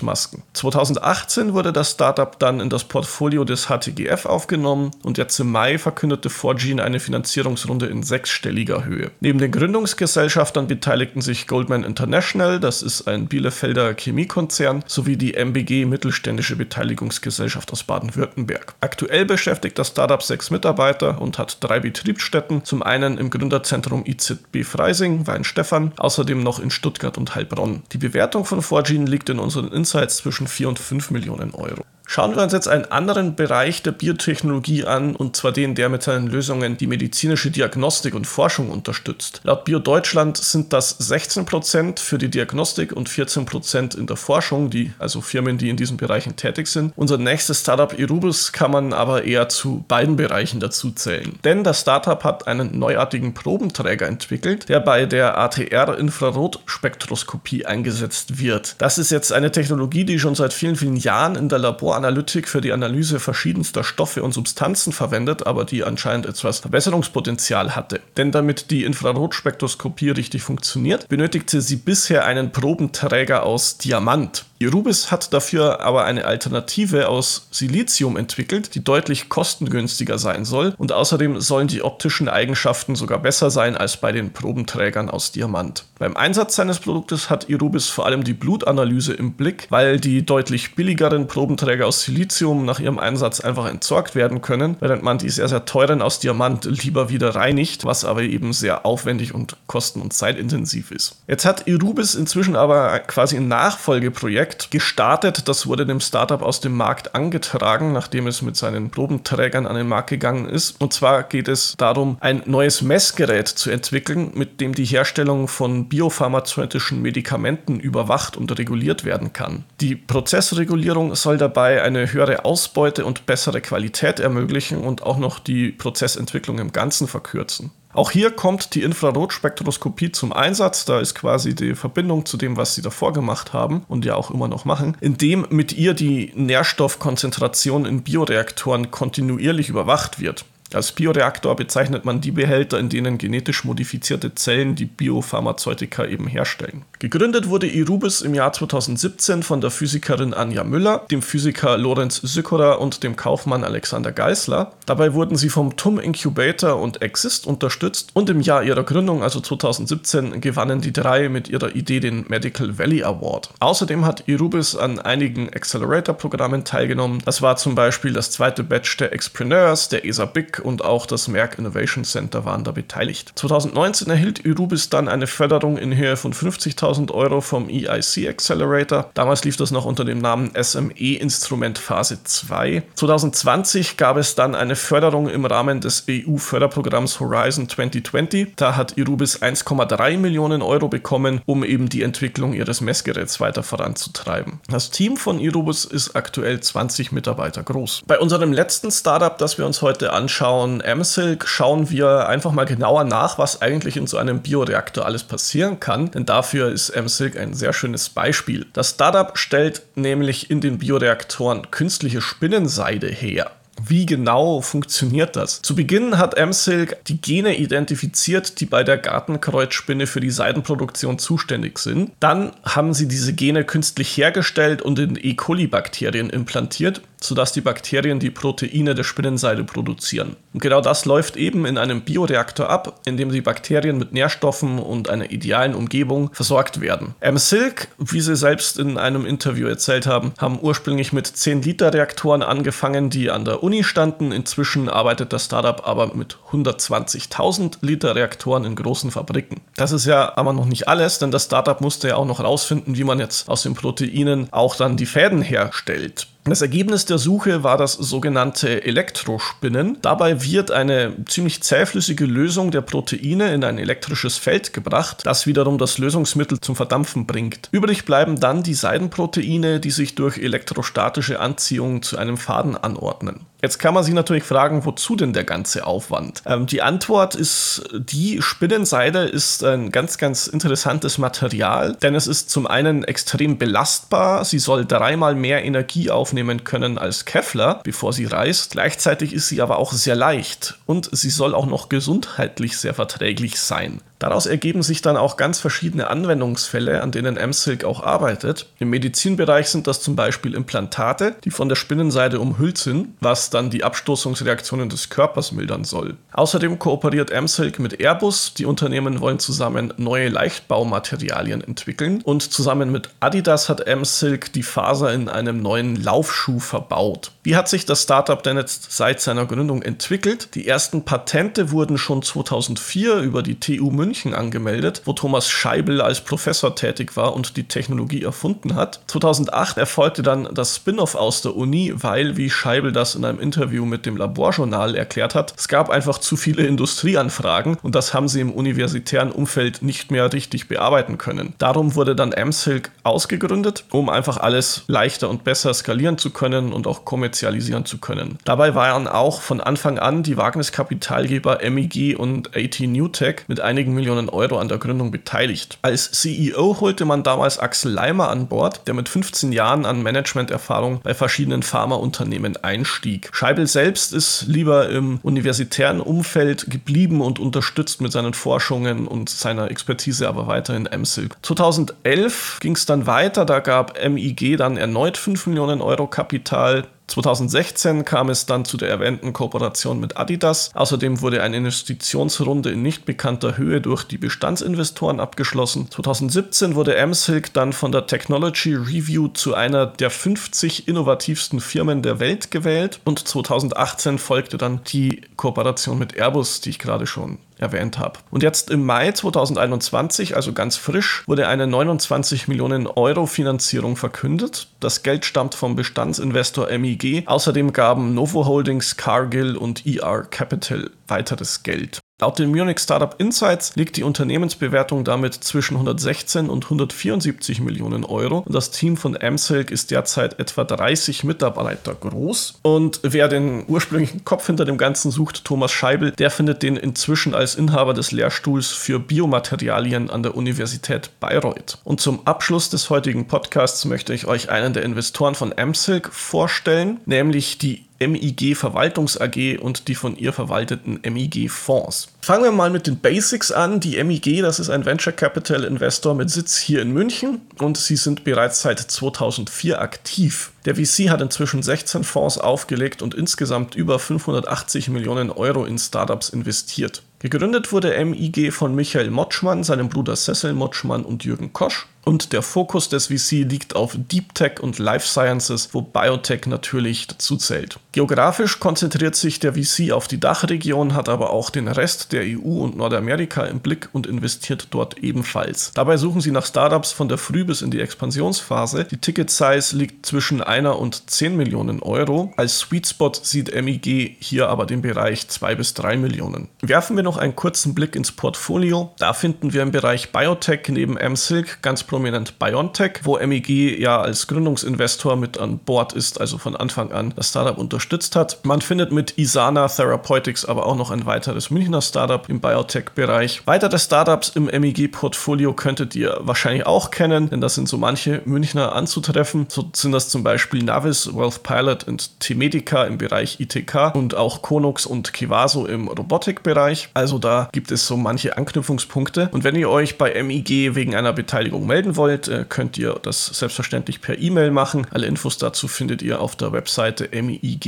Atemschutzmasken. 0.10 0.44
2018 0.54 1.54
wurde 1.54 1.72
das 1.74 1.92
Startup 1.92 2.38
dann 2.40 2.60
in 2.60 2.70
das 2.70 2.84
Portfolio 2.84 3.44
des 3.44 3.68
HTGF 3.68 4.26
aufgenommen 4.26 4.92
und 5.04 5.18
jetzt 5.18 5.40
im 5.40 5.52
Mai 5.52 5.78
verkündete 5.78 6.30
4Gene 6.30 6.82
eine 6.82 7.00
Finanzierungsrunde 7.00 7.86
in 7.88 8.04
sechsstelliger 8.04 8.86
Höhe. 8.86 9.12
Neben 9.20 9.40
den 9.40 9.52
Gründungsgesellschaftern 9.52 10.68
beteiligten 10.68 11.22
sich 11.22 11.48
Goldman 11.48 11.84
International, 11.84 12.60
das 12.60 12.82
ist 12.82 13.08
ein 13.08 13.28
Bielefelder 13.28 13.94
Chemiekonzern, 13.94 14.84
sowie 14.88 15.18
die 15.18 15.36
MBG 15.36 15.86
Mittelständische 15.86 16.56
Beteiligungsgesellschaft 16.56 17.72
aus 17.72 17.84
Baden-Württemberg. 17.84 18.74
Aktuell 18.82 19.26
beschäftigt 19.26 19.78
das 19.80 19.90
Startup 19.90 20.22
sechs 20.22 20.52
Mitarbeiter 20.52 21.22
und 21.22 21.38
hat 21.38 21.58
drei 21.62 21.80
Betriebsstätten. 21.80 22.64
Zum 22.64 22.84
einen 22.84 23.18
im 23.18 23.30
Gründerzentrum 23.30 24.04
IZB 24.06 24.64
Freising, 24.64 25.28
Weinstefan, 25.28 25.94
außerdem 25.98 26.42
noch 26.44 26.60
in 26.60 26.72
Stuttgart 26.72 27.18
und 27.18 27.36
Heilbronn. 27.36 27.84
Die 27.92 27.98
Bewertung 27.98 28.46
von 28.46 28.62
4Gene 28.62 29.08
liegt 29.08 29.30
in 29.30 29.40
unseren 29.40 29.72
Insights 29.72 29.89
zwischen 30.20 30.48
4 30.48 30.70
und 30.70 30.80
5 30.80 31.12
Millionen 31.12 31.52
Euro. 31.52 31.84
Schauen 32.12 32.36
wir 32.36 32.42
uns 32.42 32.54
jetzt 32.54 32.68
einen 32.68 32.86
anderen 32.86 33.36
Bereich 33.36 33.84
der 33.84 33.92
Biotechnologie 33.92 34.84
an, 34.84 35.16
und 35.16 35.36
zwar 35.36 35.52
den, 35.52 35.76
der 35.76 35.90
mit 35.90 36.02
seinen 36.02 36.26
Lösungen 36.26 36.76
die 36.76 36.88
medizinische 36.88 37.52
Diagnostik 37.52 38.16
und 38.16 38.26
Forschung 38.26 38.72
unterstützt. 38.72 39.42
Laut 39.44 39.64
Bio 39.64 39.78
Deutschland 39.78 40.36
sind 40.36 40.74
das 40.74 41.00
16% 41.00 42.00
für 42.00 42.18
die 42.18 42.30
Diagnostik 42.30 42.94
und 42.94 43.10
14% 43.10 43.96
in 43.96 44.08
der 44.08 44.16
Forschung, 44.16 44.72
die, 44.72 44.92
also 44.98 45.22
Firmen, 45.22 45.60
die 45.60 45.70
in 45.70 45.78
diesen 45.78 45.98
Bereichen 45.98 46.36
tätig 46.36 46.66
sind. 46.66 46.94
Unser 46.96 47.20
nächstes 47.20 47.60
Startup 47.60 47.94
Irubis 47.96 48.54
kann 48.54 48.72
man 48.72 48.92
aber 48.92 49.26
eher 49.26 49.48
zu 49.48 49.86
beiden 49.88 50.16
Bereichen 50.16 50.60
dazu 50.60 50.90
zählen. 50.90 51.38
Denn 51.44 51.64
das 51.64 51.82
Startup 51.82 52.24
hat 52.24 52.48
einen 52.48 52.80
neuartigen 52.80 53.36
Probenträger 53.36 54.08
entwickelt, 54.08 54.68
der 54.68 54.80
bei 54.80 55.06
der 55.06 55.38
ATR-Infrarotspektroskopie 55.38 57.68
eingesetzt 57.68 58.40
wird. 58.40 58.74
Das 58.80 58.98
ist 58.98 59.12
jetzt 59.12 59.32
eine 59.32 59.52
Technologie, 59.52 60.06
die 60.06 60.18
schon 60.18 60.34
seit 60.34 60.54
vielen, 60.54 60.76
vielen 60.76 60.98
Jahren 60.98 61.36
in 61.36 61.50
der 61.50 61.60
Labor 61.60 61.99
Analytik 62.00 62.48
für 62.48 62.62
die 62.62 62.72
Analyse 62.72 63.20
verschiedenster 63.20 63.84
Stoffe 63.84 64.24
und 64.24 64.34
Substanzen 64.34 64.92
verwendet, 64.94 65.46
aber 65.46 65.66
die 65.66 65.84
anscheinend 65.84 66.26
etwas 66.26 66.60
Verbesserungspotenzial 66.60 67.76
hatte. 67.76 68.02
Denn 68.18 68.32
damit 68.32 68.72
die 68.72 68.84
Infrarotspektroskopie 68.84 70.10
richtig 70.10 70.42
funktioniert, 70.42 71.08
benötigte 71.08 71.62
sie 71.62 71.76
bisher 71.76 72.26
einen 72.26 72.52
Probenträger 72.52 73.44
aus 73.44 73.78
Diamant. 73.78 74.46
Irubis 74.62 75.10
hat 75.10 75.32
dafür 75.32 75.80
aber 75.80 76.04
eine 76.04 76.26
Alternative 76.26 77.08
aus 77.08 77.48
Silizium 77.50 78.18
entwickelt, 78.18 78.76
die 78.76 78.84
deutlich 78.84 79.30
kostengünstiger 79.30 80.20
sein 80.20 80.44
soll 80.44 80.76
und 80.78 80.92
außerdem 80.92 81.40
sollen 81.40 81.70
die 81.70 81.82
optischen 81.82 82.28
Eigenschaften 82.28 82.98
sogar 82.98 83.20
besser 83.20 83.52
sein 83.52 83.78
als 83.78 83.96
bei 83.96 84.12
den 84.12 84.34
Probenträgern 84.34 85.10
aus 85.10 85.32
Diamant. 85.32 85.86
Beim 85.98 86.18
Einsatz 86.18 86.58
seines 86.58 86.80
Produktes 86.80 87.30
hat 87.30 87.48
Irubis 87.50 87.88
vor 87.88 88.06
allem 88.06 88.26
die 88.26 88.34
Blutanalyse 88.34 89.14
im 89.14 89.34
Blick, 89.34 89.68
weil 89.70 89.98
die 89.98 90.26
deutlich 90.26 90.76
billigeren 90.76 91.28
Probenträger 91.28 91.88
aus 91.88 92.04
Silizium 92.04 92.66
nach 92.66 92.82
ihrem 92.82 93.00
Einsatz 93.00 93.40
einfach 93.40 93.66
entsorgt 93.66 94.14
werden 94.14 94.42
können, 94.42 94.76
während 94.82 95.04
man 95.04 95.20
die 95.20 95.30
sehr, 95.30 95.48
sehr 95.48 95.64
teuren 95.64 96.02
aus 96.02 96.20
Diamant 96.20 96.66
lieber 96.66 97.10
wieder 97.10 97.34
reinigt, 97.34 97.86
was 97.86 98.04
aber 98.04 98.24
eben 98.24 98.52
sehr 98.52 98.86
aufwendig 98.86 99.34
und 99.34 99.56
kosten- 99.68 100.02
und 100.02 100.12
zeitintensiv 100.12 100.92
ist. 100.92 101.16
Jetzt 101.28 101.46
hat 101.46 101.68
Irubis 101.68 102.16
inzwischen 102.16 102.58
aber 102.58 103.00
quasi 103.00 103.38
ein 103.38 103.48
Nachfolgeprojekt 103.48 104.49
Projekt 104.50 104.72
gestartet. 104.72 105.48
Das 105.48 105.68
wurde 105.68 105.86
dem 105.86 106.00
Startup 106.00 106.42
aus 106.42 106.60
dem 106.60 106.76
Markt 106.76 107.14
angetragen, 107.14 107.94
nachdem 107.94 108.26
es 108.26 108.42
mit 108.42 108.56
seinen 108.56 108.90
Probenträgern 108.90 109.68
an 109.68 109.76
den 109.76 109.88
Markt 109.88 110.10
gegangen 110.10 110.50
ist. 110.50 110.82
Und 110.82 110.92
zwar 110.92 111.22
geht 111.24 111.48
es 111.48 111.76
darum, 111.78 112.18
ein 112.20 112.42
neues 112.46 112.82
Messgerät 112.82 113.48
zu 113.48 113.70
entwickeln, 113.70 114.32
mit 114.34 114.60
dem 114.60 114.74
die 114.74 114.86
Herstellung 114.86 115.48
von 115.48 115.88
biopharmazeutischen 115.88 117.00
Medikamenten 117.00 117.80
überwacht 117.80 118.38
und 118.38 118.58
reguliert 118.58 119.06
werden 119.06 119.34
kann. 119.34 119.66
Die 119.82 119.96
Prozessregulierung 119.96 121.14
soll 121.14 121.38
dabei 121.38 121.84
eine 121.84 122.12
höhere 122.12 122.44
Ausbeute 122.44 123.06
und 123.06 123.28
bessere 123.28 123.62
Qualität 123.62 124.20
ermöglichen 124.20 124.80
und 124.80 125.04
auch 125.04 125.18
noch 125.18 125.38
die 125.38 125.72
Prozessentwicklung 125.72 126.58
im 126.58 126.72
Ganzen 126.72 127.08
verkürzen. 127.08 127.72
Auch 127.94 128.12
hier 128.12 128.30
kommt 128.32 128.76
die 128.76 128.84
Infrarotspektroskopie 128.84 130.12
zum 130.12 130.32
Einsatz. 130.32 130.86
Da 130.86 131.00
ist 131.00 131.16
quasi 131.16 131.56
die 131.56 131.74
Verbindung 131.74 132.26
zu 132.26 132.38
dem, 132.38 132.56
was 132.56 132.76
sie 132.76 132.84
davor 132.84 133.14
gemacht 133.14 133.52
haben 133.52 133.84
und 133.88 134.06
ja 134.06 134.16
auch 134.16 134.30
immer 134.30 134.48
noch 134.48 134.64
machen, 134.64 134.96
indem 135.02 135.48
mit 135.50 135.74
ihr 135.74 135.96
die 135.96 136.32
Nährstoffkonzentration 136.36 137.86
in 137.86 138.04
Bioreaktoren 138.04 138.92
kontinuierlich 138.92 139.70
überwacht 139.70 140.20
wird. 140.20 140.46
Als 140.72 140.92
Bioreaktor 140.92 141.56
bezeichnet 141.56 142.06
man 142.06 142.22
die 142.22 142.32
Behälter, 142.32 142.78
in 142.78 142.90
denen 142.90 143.18
genetisch 143.18 143.64
modifizierte 143.64 144.36
Zellen 144.36 144.76
die 144.76 144.86
Biopharmazeutika 144.86 146.06
eben 146.06 146.28
herstellen. 146.28 146.86
Gegründet 147.00 147.50
wurde 147.50 147.68
Irubis 147.68 148.22
im 148.22 148.36
Jahr 148.36 148.54
2017 148.54 149.42
von 149.42 149.62
der 149.62 149.72
Physikerin 149.72 150.36
Anja 150.36 150.64
Müller, 150.64 151.06
dem 151.10 151.24
Physiker 151.24 151.78
Lorenz 151.78 152.18
Sykora 152.18 152.74
und 152.74 153.04
dem 153.04 153.16
Kaufmann 153.16 153.64
Alexander 153.64 154.12
Geisler. 154.12 154.74
Dabei 154.86 155.14
wurden 155.16 155.38
sie 155.38 155.50
vom 155.50 155.76
TUM 155.76 156.00
Incubator 156.00 156.80
und 156.80 157.02
Exist 157.02 157.48
unterstützt 157.48 158.12
und 158.14 158.30
im 158.30 158.42
Jahr 158.42 158.64
ihrer 158.64 158.84
Gründung, 158.84 159.24
also 159.24 159.40
2017, 159.40 160.40
gewannen 160.40 160.82
die 160.82 160.94
drei 160.94 161.30
mit 161.30 161.50
ihrer 161.50 161.76
Idee 161.76 162.00
den 162.00 162.26
Medical 162.28 162.78
Valley 162.78 163.04
Award. 163.04 163.50
Außerdem 163.60 164.06
hat 164.06 164.24
Irubis 164.28 164.76
an 164.76 165.00
einigen 165.00 165.50
Accelerator-Programmen 165.50 166.64
teilgenommen. 166.64 167.24
Das 167.26 167.42
war 167.42 167.56
zum 167.56 167.74
Beispiel 167.74 168.14
das 168.14 168.30
zweite 168.30 168.64
Batch 168.64 168.98
der 168.98 169.14
Expreneurs, 169.14 169.90
der 169.90 170.06
ESA 170.06 170.26
Big 170.26 170.59
und 170.60 170.84
auch 170.84 171.06
das 171.06 171.28
Merck 171.28 171.58
Innovation 171.58 172.04
Center 172.04 172.46
waren 172.46 172.64
da 172.64 172.72
beteiligt. 172.72 173.34
2019 173.36 174.10
erhielt 174.10 174.46
Irubis 174.46 174.90
dann 174.90 175.08
eine 175.08 175.28
Förderung 175.28 175.78
in 175.78 175.96
Höhe 175.96 176.18
von 176.18 176.34
50.000 176.34 177.12
Euro 177.12 177.42
vom 177.42 177.70
EIC 177.70 178.28
Accelerator. 178.28 179.10
Damals 179.14 179.44
lief 179.44 179.58
das 179.58 179.72
noch 179.72 179.86
unter 179.86 180.06
dem 180.06 180.20
Namen 180.20 180.52
SME 180.60 181.18
Instrument 181.18 181.78
Phase 181.78 182.24
2. 182.24 182.84
2020 182.96 183.98
gab 183.98 184.18
es 184.18 184.36
dann 184.36 184.56
eine 184.56 184.76
Förderung 184.76 185.30
im 185.30 185.46
Rahmen 185.46 185.82
des 185.82 186.06
EU-Förderprogramms 186.10 187.20
Horizon 187.20 187.70
2020. 187.70 188.54
Da 188.56 188.76
hat 188.76 188.98
Irubis 188.98 189.42
1,3 189.42 190.18
Millionen 190.18 190.62
Euro 190.62 190.88
bekommen, 190.88 191.42
um 191.46 191.64
eben 191.64 191.90
die 191.90 192.04
Entwicklung 192.04 192.54
ihres 192.54 192.82
Messgeräts 192.82 193.40
weiter 193.40 193.64
voranzutreiben. 193.64 194.60
Das 194.68 194.92
Team 194.92 195.18
von 195.18 195.40
Irubis 195.40 195.86
ist 195.86 196.16
aktuell 196.16 196.60
20 196.60 197.12
Mitarbeiter 197.12 197.64
groß. 197.64 198.02
Bei 198.08 198.20
unserem 198.20 198.54
letzten 198.54 198.92
Startup, 198.92 199.38
das 199.38 199.58
wir 199.58 199.66
uns 199.66 199.82
heute 199.82 200.14
anschauen, 200.14 200.49
anschauen, 200.50 200.82
MSilk, 200.82 201.48
schauen 201.48 201.90
wir 201.90 202.28
einfach 202.28 202.52
mal 202.52 202.66
genauer 202.66 203.04
nach, 203.04 203.38
was 203.38 203.62
eigentlich 203.62 203.98
in 203.98 204.08
so 204.08 204.18
einem 204.18 204.42
Bioreaktor 204.42 205.06
alles 205.06 205.24
passieren 205.24 205.80
kann. 205.80 206.12
Denn 206.12 206.26
dafür 206.26 206.72
ist 206.72 206.90
MSilk 206.90 207.38
ein 207.38 207.54
sehr 207.54 207.74
schönes 207.74 208.10
Beispiel. 208.10 208.66
Das 208.74 208.92
Startup 208.92 209.38
stellt 209.38 209.84
nämlich 209.96 210.50
in 210.50 210.62
den 210.62 210.80
Bioreaktoren 210.80 211.70
künstliche 211.72 212.22
Spinnenseide 212.22 213.08
her. 213.08 213.52
Wie 213.88 214.06
genau 214.06 214.60
funktioniert 214.60 215.38
das? 215.38 215.62
Zu 215.62 215.74
Beginn 215.74 216.18
hat 216.18 216.36
M-Silk 216.36 216.98
die 217.06 217.22
Gene 217.22 217.58
identifiziert, 217.58 218.60
die 218.60 218.66
bei 218.66 218.84
der 218.84 218.98
Gartenkreuzspinne 218.98 220.06
für 220.06 220.20
die 220.20 220.32
Seidenproduktion 220.32 221.18
zuständig 221.18 221.80
sind. 221.80 222.12
Dann 222.20 222.52
haben 222.64 222.94
sie 222.94 223.08
diese 223.08 223.32
Gene 223.32 223.64
künstlich 223.64 224.18
hergestellt 224.18 224.82
und 224.82 225.00
in 225.00 225.16
E. 225.16 225.36
coli-Bakterien 225.36 226.30
implantiert 226.30 227.02
sodass 227.22 227.52
die 227.52 227.62
Bakterien 227.62 228.20
die 228.20 228.32
Proteine 228.32 228.96
der 228.96 229.04
Spinnenseide 229.04 229.64
produzieren. 229.64 230.36
Und 230.54 230.62
genau 230.62 230.82
das 230.82 231.06
läuft 231.06 231.38
eben 231.38 231.66
in 231.66 231.78
einem 231.78 232.02
Bioreaktor 232.02 232.70
ab, 232.70 233.02
in 233.06 233.18
dem 233.18 233.32
die 233.32 233.42
Bakterien 233.42 233.98
mit 233.98 234.14
Nährstoffen 234.14 234.80
und 234.80 235.10
einer 235.10 235.32
idealen 235.32 235.76
Umgebung 235.76 236.30
versorgt 236.34 236.82
werden. 236.82 237.16
M-Silk, 237.20 237.90
wie 237.98 238.22
sie 238.22 238.36
selbst 238.36 238.80
in 238.80 238.98
einem 238.98 239.26
Interview 239.26 239.68
erzählt 239.68 240.08
haben, 240.08 240.34
haben 240.38 240.60
ursprünglich 240.62 241.14
mit 241.14 241.28
10 241.28 241.62
Liter 241.62 241.94
Reaktoren 241.94 242.42
angefangen, 242.42 243.10
die 243.10 243.30
an 243.30 243.46
der 243.46 243.64
Uni 243.64 243.84
standen. 243.84 244.32
Inzwischen 244.32 244.90
arbeitet 244.90 245.34
das 245.34 245.46
Startup 245.46 245.88
aber 245.88 246.16
mit 246.16 246.38
120.000 246.52 247.78
Liter 247.82 248.16
Reaktoren 248.16 248.66
in 248.66 248.76
großen 248.76 249.12
Fabriken. 249.12 249.62
Das 249.76 249.92
ist 249.92 250.06
ja 250.06 250.38
aber 250.38 250.54
noch 250.54 250.66
nicht 250.66 250.88
alles, 250.88 251.20
denn 251.20 251.32
das 251.32 251.46
Startup 251.46 251.80
musste 251.82 252.10
ja 252.10 252.16
auch 252.16 252.26
noch 252.26 252.40
herausfinden, 252.40 252.98
wie 252.98 253.04
man 253.04 253.20
jetzt 253.20 253.50
aus 253.50 253.64
den 253.64 253.74
Proteinen 253.74 254.48
auch 254.52 254.76
dann 254.76 254.98
die 254.98 255.06
Fäden 255.06 255.42
herstellt. 255.42 256.28
Das 256.50 256.62
Ergebnis 256.62 257.06
der 257.06 257.20
Suche 257.20 257.64
war 257.64 257.78
das 257.78 257.94
sogenannte 257.94 258.84
Elektrospinnen. 258.84 260.00
Dabei 260.02 260.44
wird 260.44 260.72
eine 260.72 261.14
ziemlich 261.26 261.62
zähflüssige 261.62 262.26
Lösung 262.26 262.72
der 262.72 262.82
Proteine 262.82 263.54
in 263.54 263.64
ein 263.64 263.78
elektrisches 263.78 264.38
Feld 264.38 264.74
gebracht, 264.74 265.28
das 265.28 265.46
wiederum 265.46 265.78
das 265.78 266.00
Lösungsmittel 266.00 266.60
zum 266.60 266.76
Verdampfen 266.76 267.28
bringt. 267.28 267.70
Übrig 267.72 268.04
bleiben 268.04 268.40
dann 268.40 268.64
die 268.64 268.74
Seidenproteine, 268.74 269.80
die 269.80 269.92
sich 269.92 270.16
durch 270.16 270.40
elektrostatische 270.40 271.40
Anziehung 271.40 272.02
zu 272.02 272.18
einem 272.18 272.38
Faden 272.38 272.76
anordnen. 272.76 273.46
Jetzt 273.62 273.78
kann 273.78 273.94
man 273.94 274.04
sich 274.04 274.14
natürlich 274.14 274.44
fragen, 274.44 274.86
wozu 274.86 275.18
denn 275.18 275.34
der 275.34 275.44
ganze 275.44 275.86
Aufwand? 275.86 276.44
Ähm, 276.46 276.66
die 276.66 276.82
Antwort 276.82 277.36
ist, 277.36 277.84
die 277.94 278.42
Spinnenseide 278.42 279.20
ist 279.24 279.64
ein 279.66 279.92
ganz, 279.92 280.18
ganz 280.18 280.48
interessantes 280.48 281.18
Material, 281.18 281.98
denn 282.02 282.16
es 282.16 282.28
ist 282.28 282.50
zum 282.50 282.68
einen 282.68 283.04
extrem 283.04 283.58
belastbar, 283.58 284.46
sie 284.46 284.60
soll 284.60 284.86
dreimal 284.86 285.36
mehr 285.36 285.66
Energie 285.66 286.10
aufnehmen 286.10 286.64
können 286.64 286.98
als 286.98 287.26
Kevlar, 287.26 287.82
bevor 287.84 288.14
sie 288.14 288.26
reißt. 288.26 288.72
Gleichzeitig 288.72 289.34
ist 289.34 289.50
sie 289.50 289.62
aber 289.62 289.78
auch 289.78 289.92
sehr 289.92 290.16
leicht 290.16 290.80
und 290.86 291.10
sie 291.12 291.30
soll 291.30 291.54
auch 291.54 291.66
noch 291.66 291.90
gesundheitlich 291.90 292.78
sehr 292.78 292.94
verträglich 292.94 293.60
sein. 293.60 294.00
Daraus 294.20 294.46
ergeben 294.46 294.84
sich 294.84 295.02
dann 295.02 295.16
auch 295.16 295.38
ganz 295.38 295.60
verschiedene 295.62 296.10
Anwendungsfälle, 296.10 297.02
an 297.02 297.12
denen 297.12 297.38
M-Silk 297.38 297.86
auch 297.86 298.04
arbeitet. 298.04 298.68
Im 298.78 298.90
Medizinbereich 298.90 299.70
sind 299.70 299.88
das 299.88 300.02
zum 300.02 300.18
Beispiel 300.18 300.56
Implantate, 300.56 301.36
die 301.46 301.52
von 301.52 301.70
der 301.70 301.78
Spinnenseide 301.78 302.42
umhüllt 302.42 302.78
sind, 302.78 303.16
was 303.22 303.49
dann 303.50 303.70
die 303.70 303.84
Abstoßungsreaktionen 303.84 304.90
des 304.90 305.10
Körpers 305.10 305.52
mildern 305.52 305.84
soll. 305.84 306.18
Außerdem 306.34 306.80
kooperiert 306.80 307.32
M-Silk 307.32 307.80
mit 307.80 308.00
Airbus. 308.00 308.54
Die 308.54 308.66
Unternehmen 308.66 309.20
wollen 309.20 309.40
zusammen 309.40 309.94
neue 309.98 310.30
Leichtbaumaterialien 310.30 311.62
entwickeln 311.62 312.22
und 312.24 312.42
zusammen 312.54 312.92
mit 312.92 313.10
Adidas 313.20 313.70
hat 313.70 313.88
M-Silk 313.88 314.54
die 314.54 314.64
Faser 314.64 315.14
in 315.14 315.30
einem 315.30 315.62
neuen 315.62 315.96
Laufschuh 315.96 316.60
verbaut. 316.60 317.32
Wie 317.44 317.56
hat 317.56 317.68
sich 317.68 317.86
das 317.86 318.04
Startup 318.04 318.42
denn 318.42 318.58
jetzt 318.58 318.92
seit 318.92 319.22
seiner 319.22 319.46
Gründung 319.46 319.82
entwickelt? 319.82 320.56
Die 320.56 320.68
ersten 320.68 321.04
Patente 321.04 321.72
wurden 321.72 321.98
schon 321.98 322.22
2004 322.22 323.18
über 323.20 323.44
die 323.44 323.60
TU 323.60 323.92
München 323.92 324.10
München 324.10 324.34
angemeldet, 324.34 325.04
wo 325.06 325.14
Thomas 325.14 325.50
Scheibel 325.50 326.02
als 326.02 326.22
Professor 326.22 326.76
tätig 326.76 327.16
war 327.16 327.34
und 327.34 327.58
die 327.58 327.68
Technologie 327.68 328.24
erfunden 328.24 328.76
hat. 328.76 329.02
2008 329.08 329.78
erfolgte 329.78 330.24
dann 330.24 330.50
das 330.54 330.76
Spin-off 330.76 331.16
aus 331.16 331.42
der 331.42 331.56
Uni, 331.56 331.94
weil, 331.96 332.36
wie 332.36 332.50
Scheibel 332.50 332.92
das 332.92 333.16
in 333.16 333.24
einem 333.24 333.39
Interview 333.40 333.86
mit 333.86 334.06
dem 334.06 334.18
Laborjournal 334.18 334.96
erklärt 334.96 335.36
hat, 335.36 335.54
es 335.58 335.68
gab 335.68 335.90
einfach 335.90 336.20
zu 336.20 336.38
viele 336.38 336.66
Industrieanfragen 336.66 337.78
und 337.82 337.96
das 337.96 338.14
haben 338.14 338.28
sie 338.28 338.42
im 338.42 338.52
universitären 338.52 339.32
Umfeld 339.32 339.82
nicht 339.82 340.12
mehr 340.12 340.32
richtig 340.32 340.68
bearbeiten 340.68 341.18
können. 341.18 341.54
Darum 341.58 341.96
wurde 341.96 342.16
dann 342.16 342.34
AmSilk 342.34 342.92
ausgegründet, 343.04 343.86
um 343.92 344.10
einfach 344.10 344.38
alles 344.38 344.84
leichter 344.88 345.30
und 345.30 345.44
besser 345.44 345.74
skalieren 345.74 346.18
zu 346.18 346.32
können 346.32 346.74
und 346.74 346.88
auch 346.88 347.06
kommerzialisieren 347.06 347.86
zu 347.86 347.98
können. 347.98 348.38
Dabei 348.46 348.76
waren 348.76 349.08
auch 349.08 349.42
von 349.42 349.62
Anfang 349.62 350.00
an 350.00 350.24
die 350.24 350.38
Wagniskapitalgeber 350.38 351.60
MEG 351.70 352.18
und 352.18 352.56
AT 352.56 352.80
Newtech 352.80 353.44
mit 353.48 353.62
einigen 353.62 353.94
Millionen 353.94 354.30
Euro 354.30 354.60
an 354.60 354.68
der 354.68 354.78
Gründung 354.78 355.12
beteiligt. 355.12 355.78
Als 355.82 356.12
CEO 356.12 356.80
holte 356.80 357.06
man 357.06 357.24
damals 357.24 357.60
Axel 357.60 357.92
Leimer 357.92 358.30
an 358.30 358.48
Bord, 358.48 358.88
der 358.88 358.94
mit 358.94 359.10
15 359.10 359.52
Jahren 359.52 359.86
an 359.86 360.04
Managementerfahrung 360.04 361.02
bei 361.04 361.14
verschiedenen 361.14 361.64
Pharmaunternehmen 361.64 362.58
einstieg. 362.58 363.29
Scheibel 363.32 363.68
selbst 363.68 364.14
ist 364.14 364.46
lieber 364.48 364.90
im 364.90 365.20
universitären 365.24 366.02
Umfeld 366.02 366.70
geblieben 366.70 367.22
und 367.22 367.40
unterstützt 367.40 368.02
mit 368.02 368.12
seinen 368.12 368.34
Forschungen 368.34 369.08
und 369.08 369.30
seiner 369.30 369.70
Expertise 369.72 370.28
aber 370.28 370.48
weiterhin 370.48 370.84
MSILK. 370.84 371.36
2011 371.42 372.60
ging 372.62 372.76
es 372.76 372.86
dann 372.86 373.08
weiter, 373.08 373.46
da 373.46 373.60
gab 373.60 373.98
MIG 374.04 374.58
dann 374.58 374.78
erneut 374.78 375.18
5 375.18 375.48
Millionen 375.48 375.82
Euro 375.82 376.08
Kapital 376.08 376.88
2016 377.10 378.06
kam 378.06 378.30
es 378.30 378.46
dann 378.46 378.66
zu 378.66 378.78
der 378.78 378.90
erwähnten 378.90 379.34
Kooperation 379.34 380.00
mit 380.00 380.18
Adidas. 380.18 380.72
Außerdem 380.74 381.22
wurde 381.22 381.42
eine 381.42 381.58
Investitionsrunde 381.58 382.72
in 382.72 382.82
nicht 382.82 383.06
bekannter 383.06 383.58
Höhe 383.58 383.82
durch 383.82 384.04
die 384.04 384.18
Bestandsinvestoren 384.18 385.20
abgeschlossen. 385.20 385.90
2017 385.90 386.76
wurde 386.76 387.00
AmSilk 387.00 387.54
dann 387.54 387.74
von 387.74 387.92
der 387.92 388.08
Technology 388.08 388.76
Review 388.76 389.28
zu 389.30 389.56
einer 389.56 389.88
der 389.88 390.10
50 390.10 390.88
innovativsten 390.88 391.60
Firmen 391.60 392.02
der 392.02 392.20
Welt 392.20 392.52
gewählt 392.52 393.00
und 393.06 393.28
2018 393.28 394.20
folgte 394.20 394.58
dann 394.58 394.82
die 394.86 395.22
Kooperation 395.36 395.98
mit 395.98 396.16
Airbus, 396.16 396.62
die 396.62 396.70
ich 396.70 396.80
gerade 396.80 397.08
schon 397.08 397.40
erwähnt 397.60 398.00
habe. 398.00 398.20
Und 398.32 398.42
jetzt 398.42 398.72
im 398.72 398.86
Mai 398.86 399.12
2021, 399.12 400.36
also 400.36 400.54
ganz 400.54 400.78
frisch, 400.78 401.24
wurde 401.28 401.48
eine 401.48 401.68
29 401.68 402.48
Millionen 402.48 402.88
Euro 402.88 403.26
Finanzierung 403.26 403.96
verkündet. 403.96 404.68
Das 404.80 405.04
Geld 405.04 405.26
stammt 405.26 405.56
vom 405.56 405.76
Bestandsinvestor 405.76 406.70
MIG. 406.78 407.28
Außerdem 407.28 407.74
gaben 407.74 408.14
Novo 408.14 408.46
Holdings, 408.46 408.98
Cargill 408.98 409.56
und 409.58 409.86
ER 409.86 410.24
Capital 410.24 410.90
weiteres 411.08 411.64
Geld. 411.64 412.00
Laut 412.22 412.38
den 412.38 412.50
Munich 412.50 412.80
Startup 412.80 413.16
Insights 413.18 413.78
liegt 413.78 413.96
die 413.96 414.04
Unternehmensbewertung 414.04 415.06
damit 415.06 415.36
zwischen 415.36 415.76
116 415.76 416.50
und 416.50 416.66
174 416.66 417.62
Millionen 417.62 418.04
Euro. 418.04 418.40
Und 418.40 418.54
das 418.54 418.72
Team 418.72 418.98
von 418.98 419.16
Amsilk 419.16 419.72
ist 419.72 419.90
derzeit 419.90 420.38
etwa 420.38 420.66
30 420.66 421.24
Mitarbeiter 421.24 421.96
groß. 421.96 422.60
Und 422.62 423.00
wer 423.04 423.30
den 423.30 423.64
ursprünglichen 423.70 424.26
Kopf 424.26 424.46
hinter 424.48 424.66
dem 424.66 424.78
Ganzen 424.78 425.12
sucht, 425.12 425.46
Thomas 425.46 425.72
Scheibel, 425.72 426.12
der 426.12 426.30
findet 426.30 426.62
den 426.62 426.76
inzwischen 426.76 427.34
als 427.34 427.56
Inhaber 427.56 427.94
des 427.94 428.12
Lehrstuhls 428.12 428.68
für 428.68 429.00
Biomaterialien 429.00 430.10
an 430.10 430.22
der 430.22 430.36
Universität 430.36 431.12
Bayreuth. 431.22 431.78
Und 431.86 432.02
zum 432.02 432.28
Abschluss 432.28 432.70
des 432.70 432.90
heutigen 432.90 433.30
Podcasts 433.30 433.86
möchte 433.86 434.14
ich 434.14 434.28
euch 434.28 434.50
einen 434.50 434.74
der 434.74 434.84
Investoren 434.84 435.36
von 435.36 435.58
Amsilk 435.58 436.14
vorstellen, 436.14 437.00
nämlich 437.06 437.60
die 437.60 437.86
MIG 438.00 438.56
Verwaltungs 438.56 439.20
AG 439.20 439.58
und 439.60 439.88
die 439.88 439.96
von 439.96 440.16
ihr 440.16 440.32
verwalteten 440.32 441.00
MIG 441.04 441.50
Fonds. 441.50 442.08
Fangen 442.22 442.44
wir 442.44 442.52
mal 442.52 442.70
mit 442.70 442.88
den 442.88 443.00
Basics 443.00 443.52
an. 443.52 443.80
Die 443.80 444.02
MIG, 444.04 444.42
das 444.42 444.60
ist 444.60 444.70
ein 444.70 444.86
Venture 444.86 445.14
Capital 445.14 445.64
Investor 445.64 446.16
mit 446.16 446.30
Sitz 446.30 446.58
hier 446.58 446.82
in 446.82 446.92
München 446.92 447.42
und 447.58 447.78
sie 447.78 447.96
sind 447.96 448.24
bereits 448.24 448.62
seit 448.62 448.80
2004 448.80 449.82
aktiv. 449.82 450.52
Der 450.66 450.76
VC 450.76 451.10
hat 451.10 451.22
inzwischen 451.22 451.64
16 451.64 452.04
Fonds 452.04 452.38
aufgelegt 452.38 453.02
und 453.02 453.14
insgesamt 453.14 453.76
über 453.76 454.00
580 454.00 454.90
Millionen 454.90 455.30
Euro 455.30 455.66
in 455.66 455.78
Startups 455.78 456.30
investiert. 456.30 457.04
Gegründet 457.20 457.74
wurde 457.74 457.94
MIG 458.06 458.54
von 458.54 458.74
Michael 458.76 459.12
Motschmann, 459.12 459.66
seinem 459.66 459.90
Bruder 459.90 460.16
Cecil 460.16 460.54
Motschmann 460.54 461.04
und 461.04 461.26
Jürgen 461.26 461.52
Kosch. 461.52 461.86
Und 462.06 462.32
der 462.32 462.42
Fokus 462.42 462.88
des 462.88 463.08
VC 463.08 463.44
liegt 463.44 463.76
auf 463.76 463.96
Deep 463.96 464.34
Tech 464.34 464.62
und 464.62 464.80
Life 464.80 465.06
Sciences, 465.06 465.70
wo 465.74 465.82
Biotech 465.82 466.46
natürlich 466.46 467.08
dazu 467.08 467.36
zählt. 467.36 467.78
Geografisch 467.92 468.60
konzentriert 468.60 469.16
sich 469.16 469.40
der 469.40 469.54
VC 469.54 469.92
auf 469.92 470.08
die 470.08 470.20
Dachregion, 470.20 470.94
hat 470.94 471.10
aber 471.10 471.32
auch 471.32 471.50
den 471.50 471.68
Rest 471.68 472.12
der 472.12 472.22
EU 472.22 472.62
und 472.64 472.78
Nordamerika 472.78 473.46
im 473.46 473.62
Blick 473.62 473.90
und 473.94 474.06
investiert 474.06 474.68
dort 474.70 475.00
ebenfalls. 475.00 475.72
Dabei 475.74 475.98
suchen 475.98 476.22
sie 476.22 476.30
nach 476.30 476.46
Startups 476.46 476.92
von 476.92 477.10
der 477.10 477.18
Früh- 477.18 477.46
bis 477.46 477.64
in 477.64 477.72
die 477.72 477.82
Expansionsphase. 477.82 478.86
Die 478.86 478.98
Ticket-Size 478.98 479.76
liegt 479.76 480.06
zwischen 480.06 480.44
einer 480.44 480.78
und 480.78 481.10
10 481.10 481.36
Millionen 481.36 481.82
Euro. 481.82 482.32
Als 482.38 482.60
Sweet 482.60 482.86
Spot 482.86 483.12
sieht 483.14 483.56
MIG 483.60 484.18
hier 484.20 484.50
aber 484.50 484.68
den 484.68 484.84
Bereich 484.84 485.28
2 485.28 485.56
bis 485.56 485.74
3 485.74 485.98
Millionen. 485.98 486.48
Werfen 486.62 486.96
wir 486.96 487.04
noch 487.04 487.18
einen 487.18 487.36
kurzen 487.36 487.74
Blick 487.74 487.96
ins 487.96 488.12
Portfolio. 488.12 488.94
Da 489.00 489.14
finden 489.14 489.52
wir 489.52 489.64
im 489.64 489.72
Bereich 489.72 490.12
Biotech 490.12 490.68
neben 490.68 490.96
M-Silk 490.96 491.64
ganz 491.64 491.84
prominent 491.84 492.38
BioNTech, 492.38 493.00
wo 493.02 493.18
MEG 493.18 493.80
ja 493.80 494.00
als 494.00 494.28
Gründungsinvestor 494.28 495.16
mit 495.16 495.40
an 495.40 495.58
Bord 495.58 495.94
ist, 495.94 496.22
also 496.22 496.38
von 496.38 496.56
Anfang 496.56 496.92
an 496.92 497.14
das 497.16 497.30
Startup 497.30 497.58
unterstützt 497.80 498.18
hat. 498.18 498.40
Man 498.44 498.60
findet 498.60 498.92
mit 498.92 499.18
Isana 499.18 499.66
Therapeutics 499.70 500.44
aber 500.44 500.66
auch 500.66 500.76
noch 500.76 500.92
ein 500.92 501.06
weiteres 501.06 501.50
Münchner 501.50 501.82
Startup 501.82 502.28
im 502.28 502.42
Biotech-Bereich. 502.42 503.44
Weitere 503.46 503.80
Startups 503.80 504.28
im 504.36 504.48
MEG-Portfolio 504.48 505.54
könntet 505.54 505.96
ihr 505.96 506.18
wahrscheinlich 506.20 506.66
auch 506.66 506.92
kennen, 506.92 507.30
denn 507.30 507.40
das 507.40 507.56
sind 507.56 507.70
so 507.70 507.78
manche 507.78 508.22
Münchner 508.26 508.76
anzutreffen. 508.76 509.46
So 509.48 509.70
sind 509.74 509.94
das 509.94 510.10
zum 510.10 510.26
Beispiel 510.26 510.62
Navis, 510.62 511.16
Wealth 511.16 511.42
Pilot 511.44 511.86
und 511.86 512.20
T-Medica 512.20 512.84
im 512.84 512.98
Bereich 512.98 513.40
ITK 513.40 513.96
und 513.96 514.14
auch 514.14 514.42
Konux 514.42 514.86
und 514.86 515.14
Kivaso 515.14 515.66
im 515.66 515.88
Robotikbereich. 515.88 516.90
Also 516.94 517.18
da 517.18 517.48
gibt 517.54 517.72
es 517.72 517.88
so 517.88 517.96
manche 517.96 518.36
Anknüpfungspunkte. 518.36 519.30
Und 519.32 519.46
wenn 519.46 519.56
ihr 519.56 519.70
euch 519.70 519.98
bei 519.98 520.22
MIG 520.22 520.76
wegen 520.76 520.96
einer 520.96 521.14
Beteiligung 521.14 521.66
melden 521.66 521.96
wollt, 521.96 522.28
äh, 522.28 522.44
könnt 522.48 522.78
ihr 522.78 523.00
das 523.02 523.28
selbstverständlich 523.28 524.02
per 524.02 524.20
E-Mail 524.20 524.52
machen. 524.52 524.86
Alle 524.92 525.08
Infos 525.08 525.38
dazu 525.38 525.70
findet 525.70 526.02
ihr 526.02 526.20
auf 526.20 526.36
der 526.36 526.52
Webseite 526.52 527.06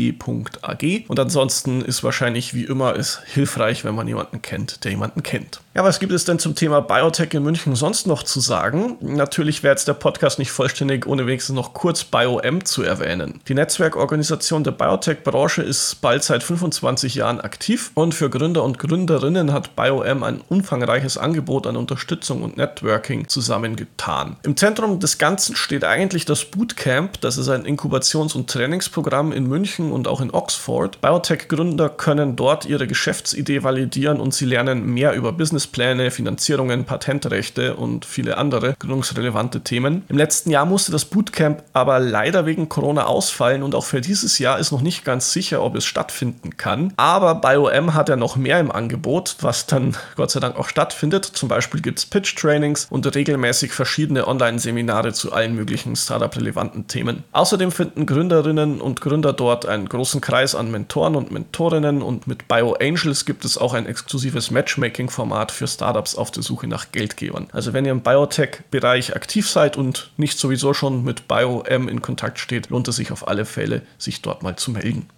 mig.ag. 0.02 1.06
Und 1.08 1.20
ansonsten 1.20 1.82
ist 1.82 2.04
wahrscheinlich 2.04 2.54
wie 2.54 2.64
immer 2.64 2.96
es 2.96 3.20
hilfreich, 3.26 3.84
wenn 3.84 3.96
man 3.96 4.08
jemanden 4.08 4.42
kennt, 4.42 4.84
der 4.84 4.92
jemanden 4.92 5.24
kennt. 5.24 5.62
Ja, 5.74 5.84
was 5.84 6.00
gibt 6.00 6.12
es 6.12 6.26
denn 6.26 6.40
zum 6.40 6.56
Thema 6.56 6.82
Biotech 6.82 7.34
in 7.34 7.44
München 7.44 7.76
sonst 7.76 8.06
noch 8.06 8.24
zu 8.24 8.40
sagen? 8.40 8.98
Natürlich 9.00 9.64
wäre 9.64 9.74
jetzt 9.74 9.88
der 9.88 9.94
Podcast 9.94 10.38
nicht 10.38 10.52
vollständig, 10.52 11.08
ohne 11.08 11.28
wenigstens 11.28 11.56
noch 11.56 11.74
kurz 11.74 12.04
BioM 12.04 12.66
zu 12.66 12.84
erwähnen. 12.84 13.40
Die 13.48 13.54
Netzwerkorganisation 13.54 14.64
der 14.64 14.72
Biotech-Branche 14.72 15.62
ist 15.62 16.02
bald 16.02 16.24
seit 16.24 16.44
25 16.44 17.16
Jahren 17.16 17.40
aktiv 17.40 17.92
und 17.94 18.14
für 18.14 18.30
Gründer 18.30 18.64
und 18.64 18.80
Gründerinnen 18.80 19.54
hat 19.54 19.76
BioM 19.76 20.24
ein 20.24 20.42
umfangreiches 20.50 21.18
Angebot 21.18 21.68
an 21.68 21.78
Unterstützung 21.78 22.44
und 22.44 22.58
Networking 22.58 23.28
zusammengetragen 23.28 23.92
getan. 24.02 24.38
Im 24.44 24.58
Zentrum 24.58 25.00
des 25.00 25.18
Ganzen 25.18 25.56
steht 25.56 25.84
eigentlich 25.84 26.26
das 26.26 26.46
Bootcamp, 26.46 27.22
das 27.22 27.38
ist 27.38 27.50
ein 27.50 27.66
Inkubations- 27.66 28.36
und 28.36 28.50
Trainingsprogramm 28.50 29.32
in 29.32 29.48
München 29.48 29.91
und 29.92 30.08
auch 30.08 30.22
in 30.22 30.32
Oxford. 30.32 31.02
Biotech-Gründer 31.02 31.90
können 31.90 32.36
dort 32.36 32.66
ihre 32.66 32.88
Geschäftsidee 32.88 33.64
validieren 33.64 34.20
und 34.20 34.34
sie 34.34 34.46
lernen 34.46 34.86
mehr 34.86 35.14
über 35.14 35.32
Businesspläne, 35.32 36.12
Finanzierungen, 36.12 36.86
Patentrechte 36.86 37.76
und 37.76 38.06
viele 38.06 38.38
andere 38.38 38.76
gründungsrelevante 38.80 39.62
Themen. 39.62 40.04
Im 40.10 40.18
letzten 40.18 40.52
Jahr 40.52 40.66
musste 40.66 40.92
das 40.92 41.06
Bootcamp 41.06 41.64
aber 41.74 42.00
leider 42.00 42.46
wegen 42.46 42.70
Corona 42.70 43.06
ausfallen 43.06 43.64
und 43.64 43.76
auch 43.76 43.86
für 43.86 44.02
dieses 44.02 44.40
Jahr 44.40 44.60
ist 44.60 44.72
noch 44.72 44.82
nicht 44.82 45.06
ganz 45.06 45.32
sicher, 45.34 45.62
ob 45.64 45.76
es 45.76 45.86
stattfinden 45.86 46.58
kann. 46.58 46.94
Aber 46.98 47.36
BioM 47.36 47.94
hat 47.94 48.10
ja 48.10 48.16
noch 48.16 48.36
mehr 48.36 48.60
im 48.60 48.72
Angebot, 48.72 49.38
was 49.42 49.66
dann 49.66 49.96
Gott 50.16 50.32
sei 50.32 50.40
Dank 50.40 50.58
auch 50.58 50.70
stattfindet. 50.70 51.26
Zum 51.26 51.50
Beispiel 51.50 51.82
gibt 51.82 52.00
es 52.00 52.06
Pitch-Trainings 52.06 52.88
und 52.90 53.14
regelmäßig 53.14 53.72
verschiedene 53.72 54.28
Online-Seminare 54.28 55.14
zu 55.14 55.34
allen 55.34 55.56
möglichen 55.56 55.96
Startup-relevanten 55.96 56.88
Themen. 56.88 57.24
Außerdem 57.32 57.72
finden 57.72 58.06
Gründerinnen 58.06 58.82
und 58.82 59.02
Gründer 59.02 59.34
dort 59.34 59.66
einen 59.82 59.90
großen 59.90 60.22
Kreis 60.22 60.56
an 60.56 60.72
Mentoren 60.72 61.16
und 61.16 61.32
Mentorinnen 61.32 62.02
und 62.02 62.28
mit 62.28 62.48
BioAngels 62.48 63.26
gibt 63.26 63.46
es 63.46 63.58
auch 63.58 63.74
ein 63.74 63.88
exklusives 63.88 64.52
Matchmaking-Format 64.52 65.52
für 65.52 65.68
Startups 65.68 66.16
auf 66.16 66.32
der 66.32 66.44
Suche 66.44 66.68
nach 66.68 66.92
Geldgebern. 66.92 67.48
Also 67.52 67.74
wenn 67.74 67.86
ihr 67.86 67.92
im 67.92 68.02
Biotech-Bereich 68.02 69.16
aktiv 69.16 69.50
seid 69.50 69.76
und 69.78 70.12
nicht 70.18 70.38
sowieso 70.38 70.74
schon 70.74 71.04
mit 71.04 71.28
BioM 71.28 71.90
in 71.90 72.02
Kontakt 72.02 72.40
steht, 72.40 72.70
lohnt 72.70 72.88
es 72.88 72.96
sich 72.96 73.12
auf 73.12 73.28
alle 73.28 73.46
Fälle, 73.46 73.82
sich 73.98 74.22
dort 74.22 74.44
mal 74.44 74.56
zu 74.56 74.72
melden. 74.72 75.10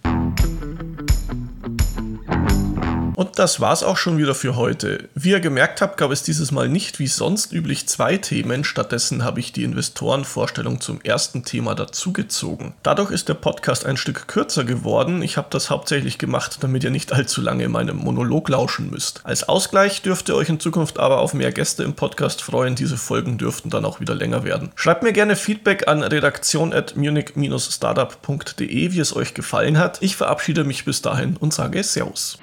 Und 3.14 3.38
das 3.38 3.60
war's 3.60 3.82
auch 3.82 3.96
schon 3.96 4.18
wieder 4.18 4.34
für 4.34 4.56
heute. 4.56 5.08
Wie 5.14 5.30
ihr 5.30 5.40
gemerkt 5.40 5.80
habt, 5.80 5.96
gab 5.96 6.10
es 6.10 6.22
dieses 6.22 6.50
Mal 6.50 6.68
nicht 6.68 6.98
wie 6.98 7.06
sonst 7.06 7.52
üblich 7.52 7.88
zwei 7.88 8.16
Themen, 8.16 8.64
stattdessen 8.64 9.24
habe 9.24 9.40
ich 9.40 9.52
die 9.52 9.64
Investorenvorstellung 9.64 10.80
zum 10.80 11.00
ersten 11.02 11.44
Thema 11.44 11.74
dazugezogen. 11.74 12.74
Dadurch 12.82 13.10
ist 13.10 13.28
der 13.28 13.34
Podcast 13.34 13.86
ein 13.86 13.96
Stück 13.96 14.28
kürzer 14.28 14.64
geworden. 14.64 15.22
Ich 15.22 15.36
habe 15.36 15.48
das 15.50 15.70
hauptsächlich 15.70 16.18
gemacht, 16.18 16.58
damit 16.60 16.84
ihr 16.84 16.90
nicht 16.90 17.12
allzu 17.12 17.40
lange 17.40 17.68
meinem 17.68 17.96
Monolog 17.96 18.48
lauschen 18.48 18.90
müsst. 18.90 19.20
Als 19.24 19.48
Ausgleich 19.48 20.02
dürft 20.02 20.28
ihr 20.28 20.34
euch 20.34 20.48
in 20.48 20.60
Zukunft 20.60 20.98
aber 20.98 21.18
auf 21.18 21.34
mehr 21.34 21.52
Gäste 21.52 21.84
im 21.84 21.94
Podcast 21.94 22.42
freuen. 22.42 22.74
Diese 22.74 22.96
Folgen 22.96 23.38
dürften 23.38 23.70
dann 23.70 23.84
auch 23.84 24.00
wieder 24.00 24.14
länger 24.14 24.44
werden. 24.44 24.70
Schreibt 24.74 25.02
mir 25.02 25.12
gerne 25.12 25.36
Feedback 25.36 25.86
an 25.88 26.02
redaktion.munich-startup.de, 26.02 28.92
wie 28.92 29.00
es 29.00 29.14
euch 29.14 29.34
gefallen 29.34 29.78
hat. 29.78 30.02
Ich 30.02 30.16
verabschiede 30.16 30.64
mich 30.64 30.84
bis 30.84 31.02
dahin 31.02 31.36
und 31.36 31.54
sage 31.54 31.82
Servus. 31.82 32.38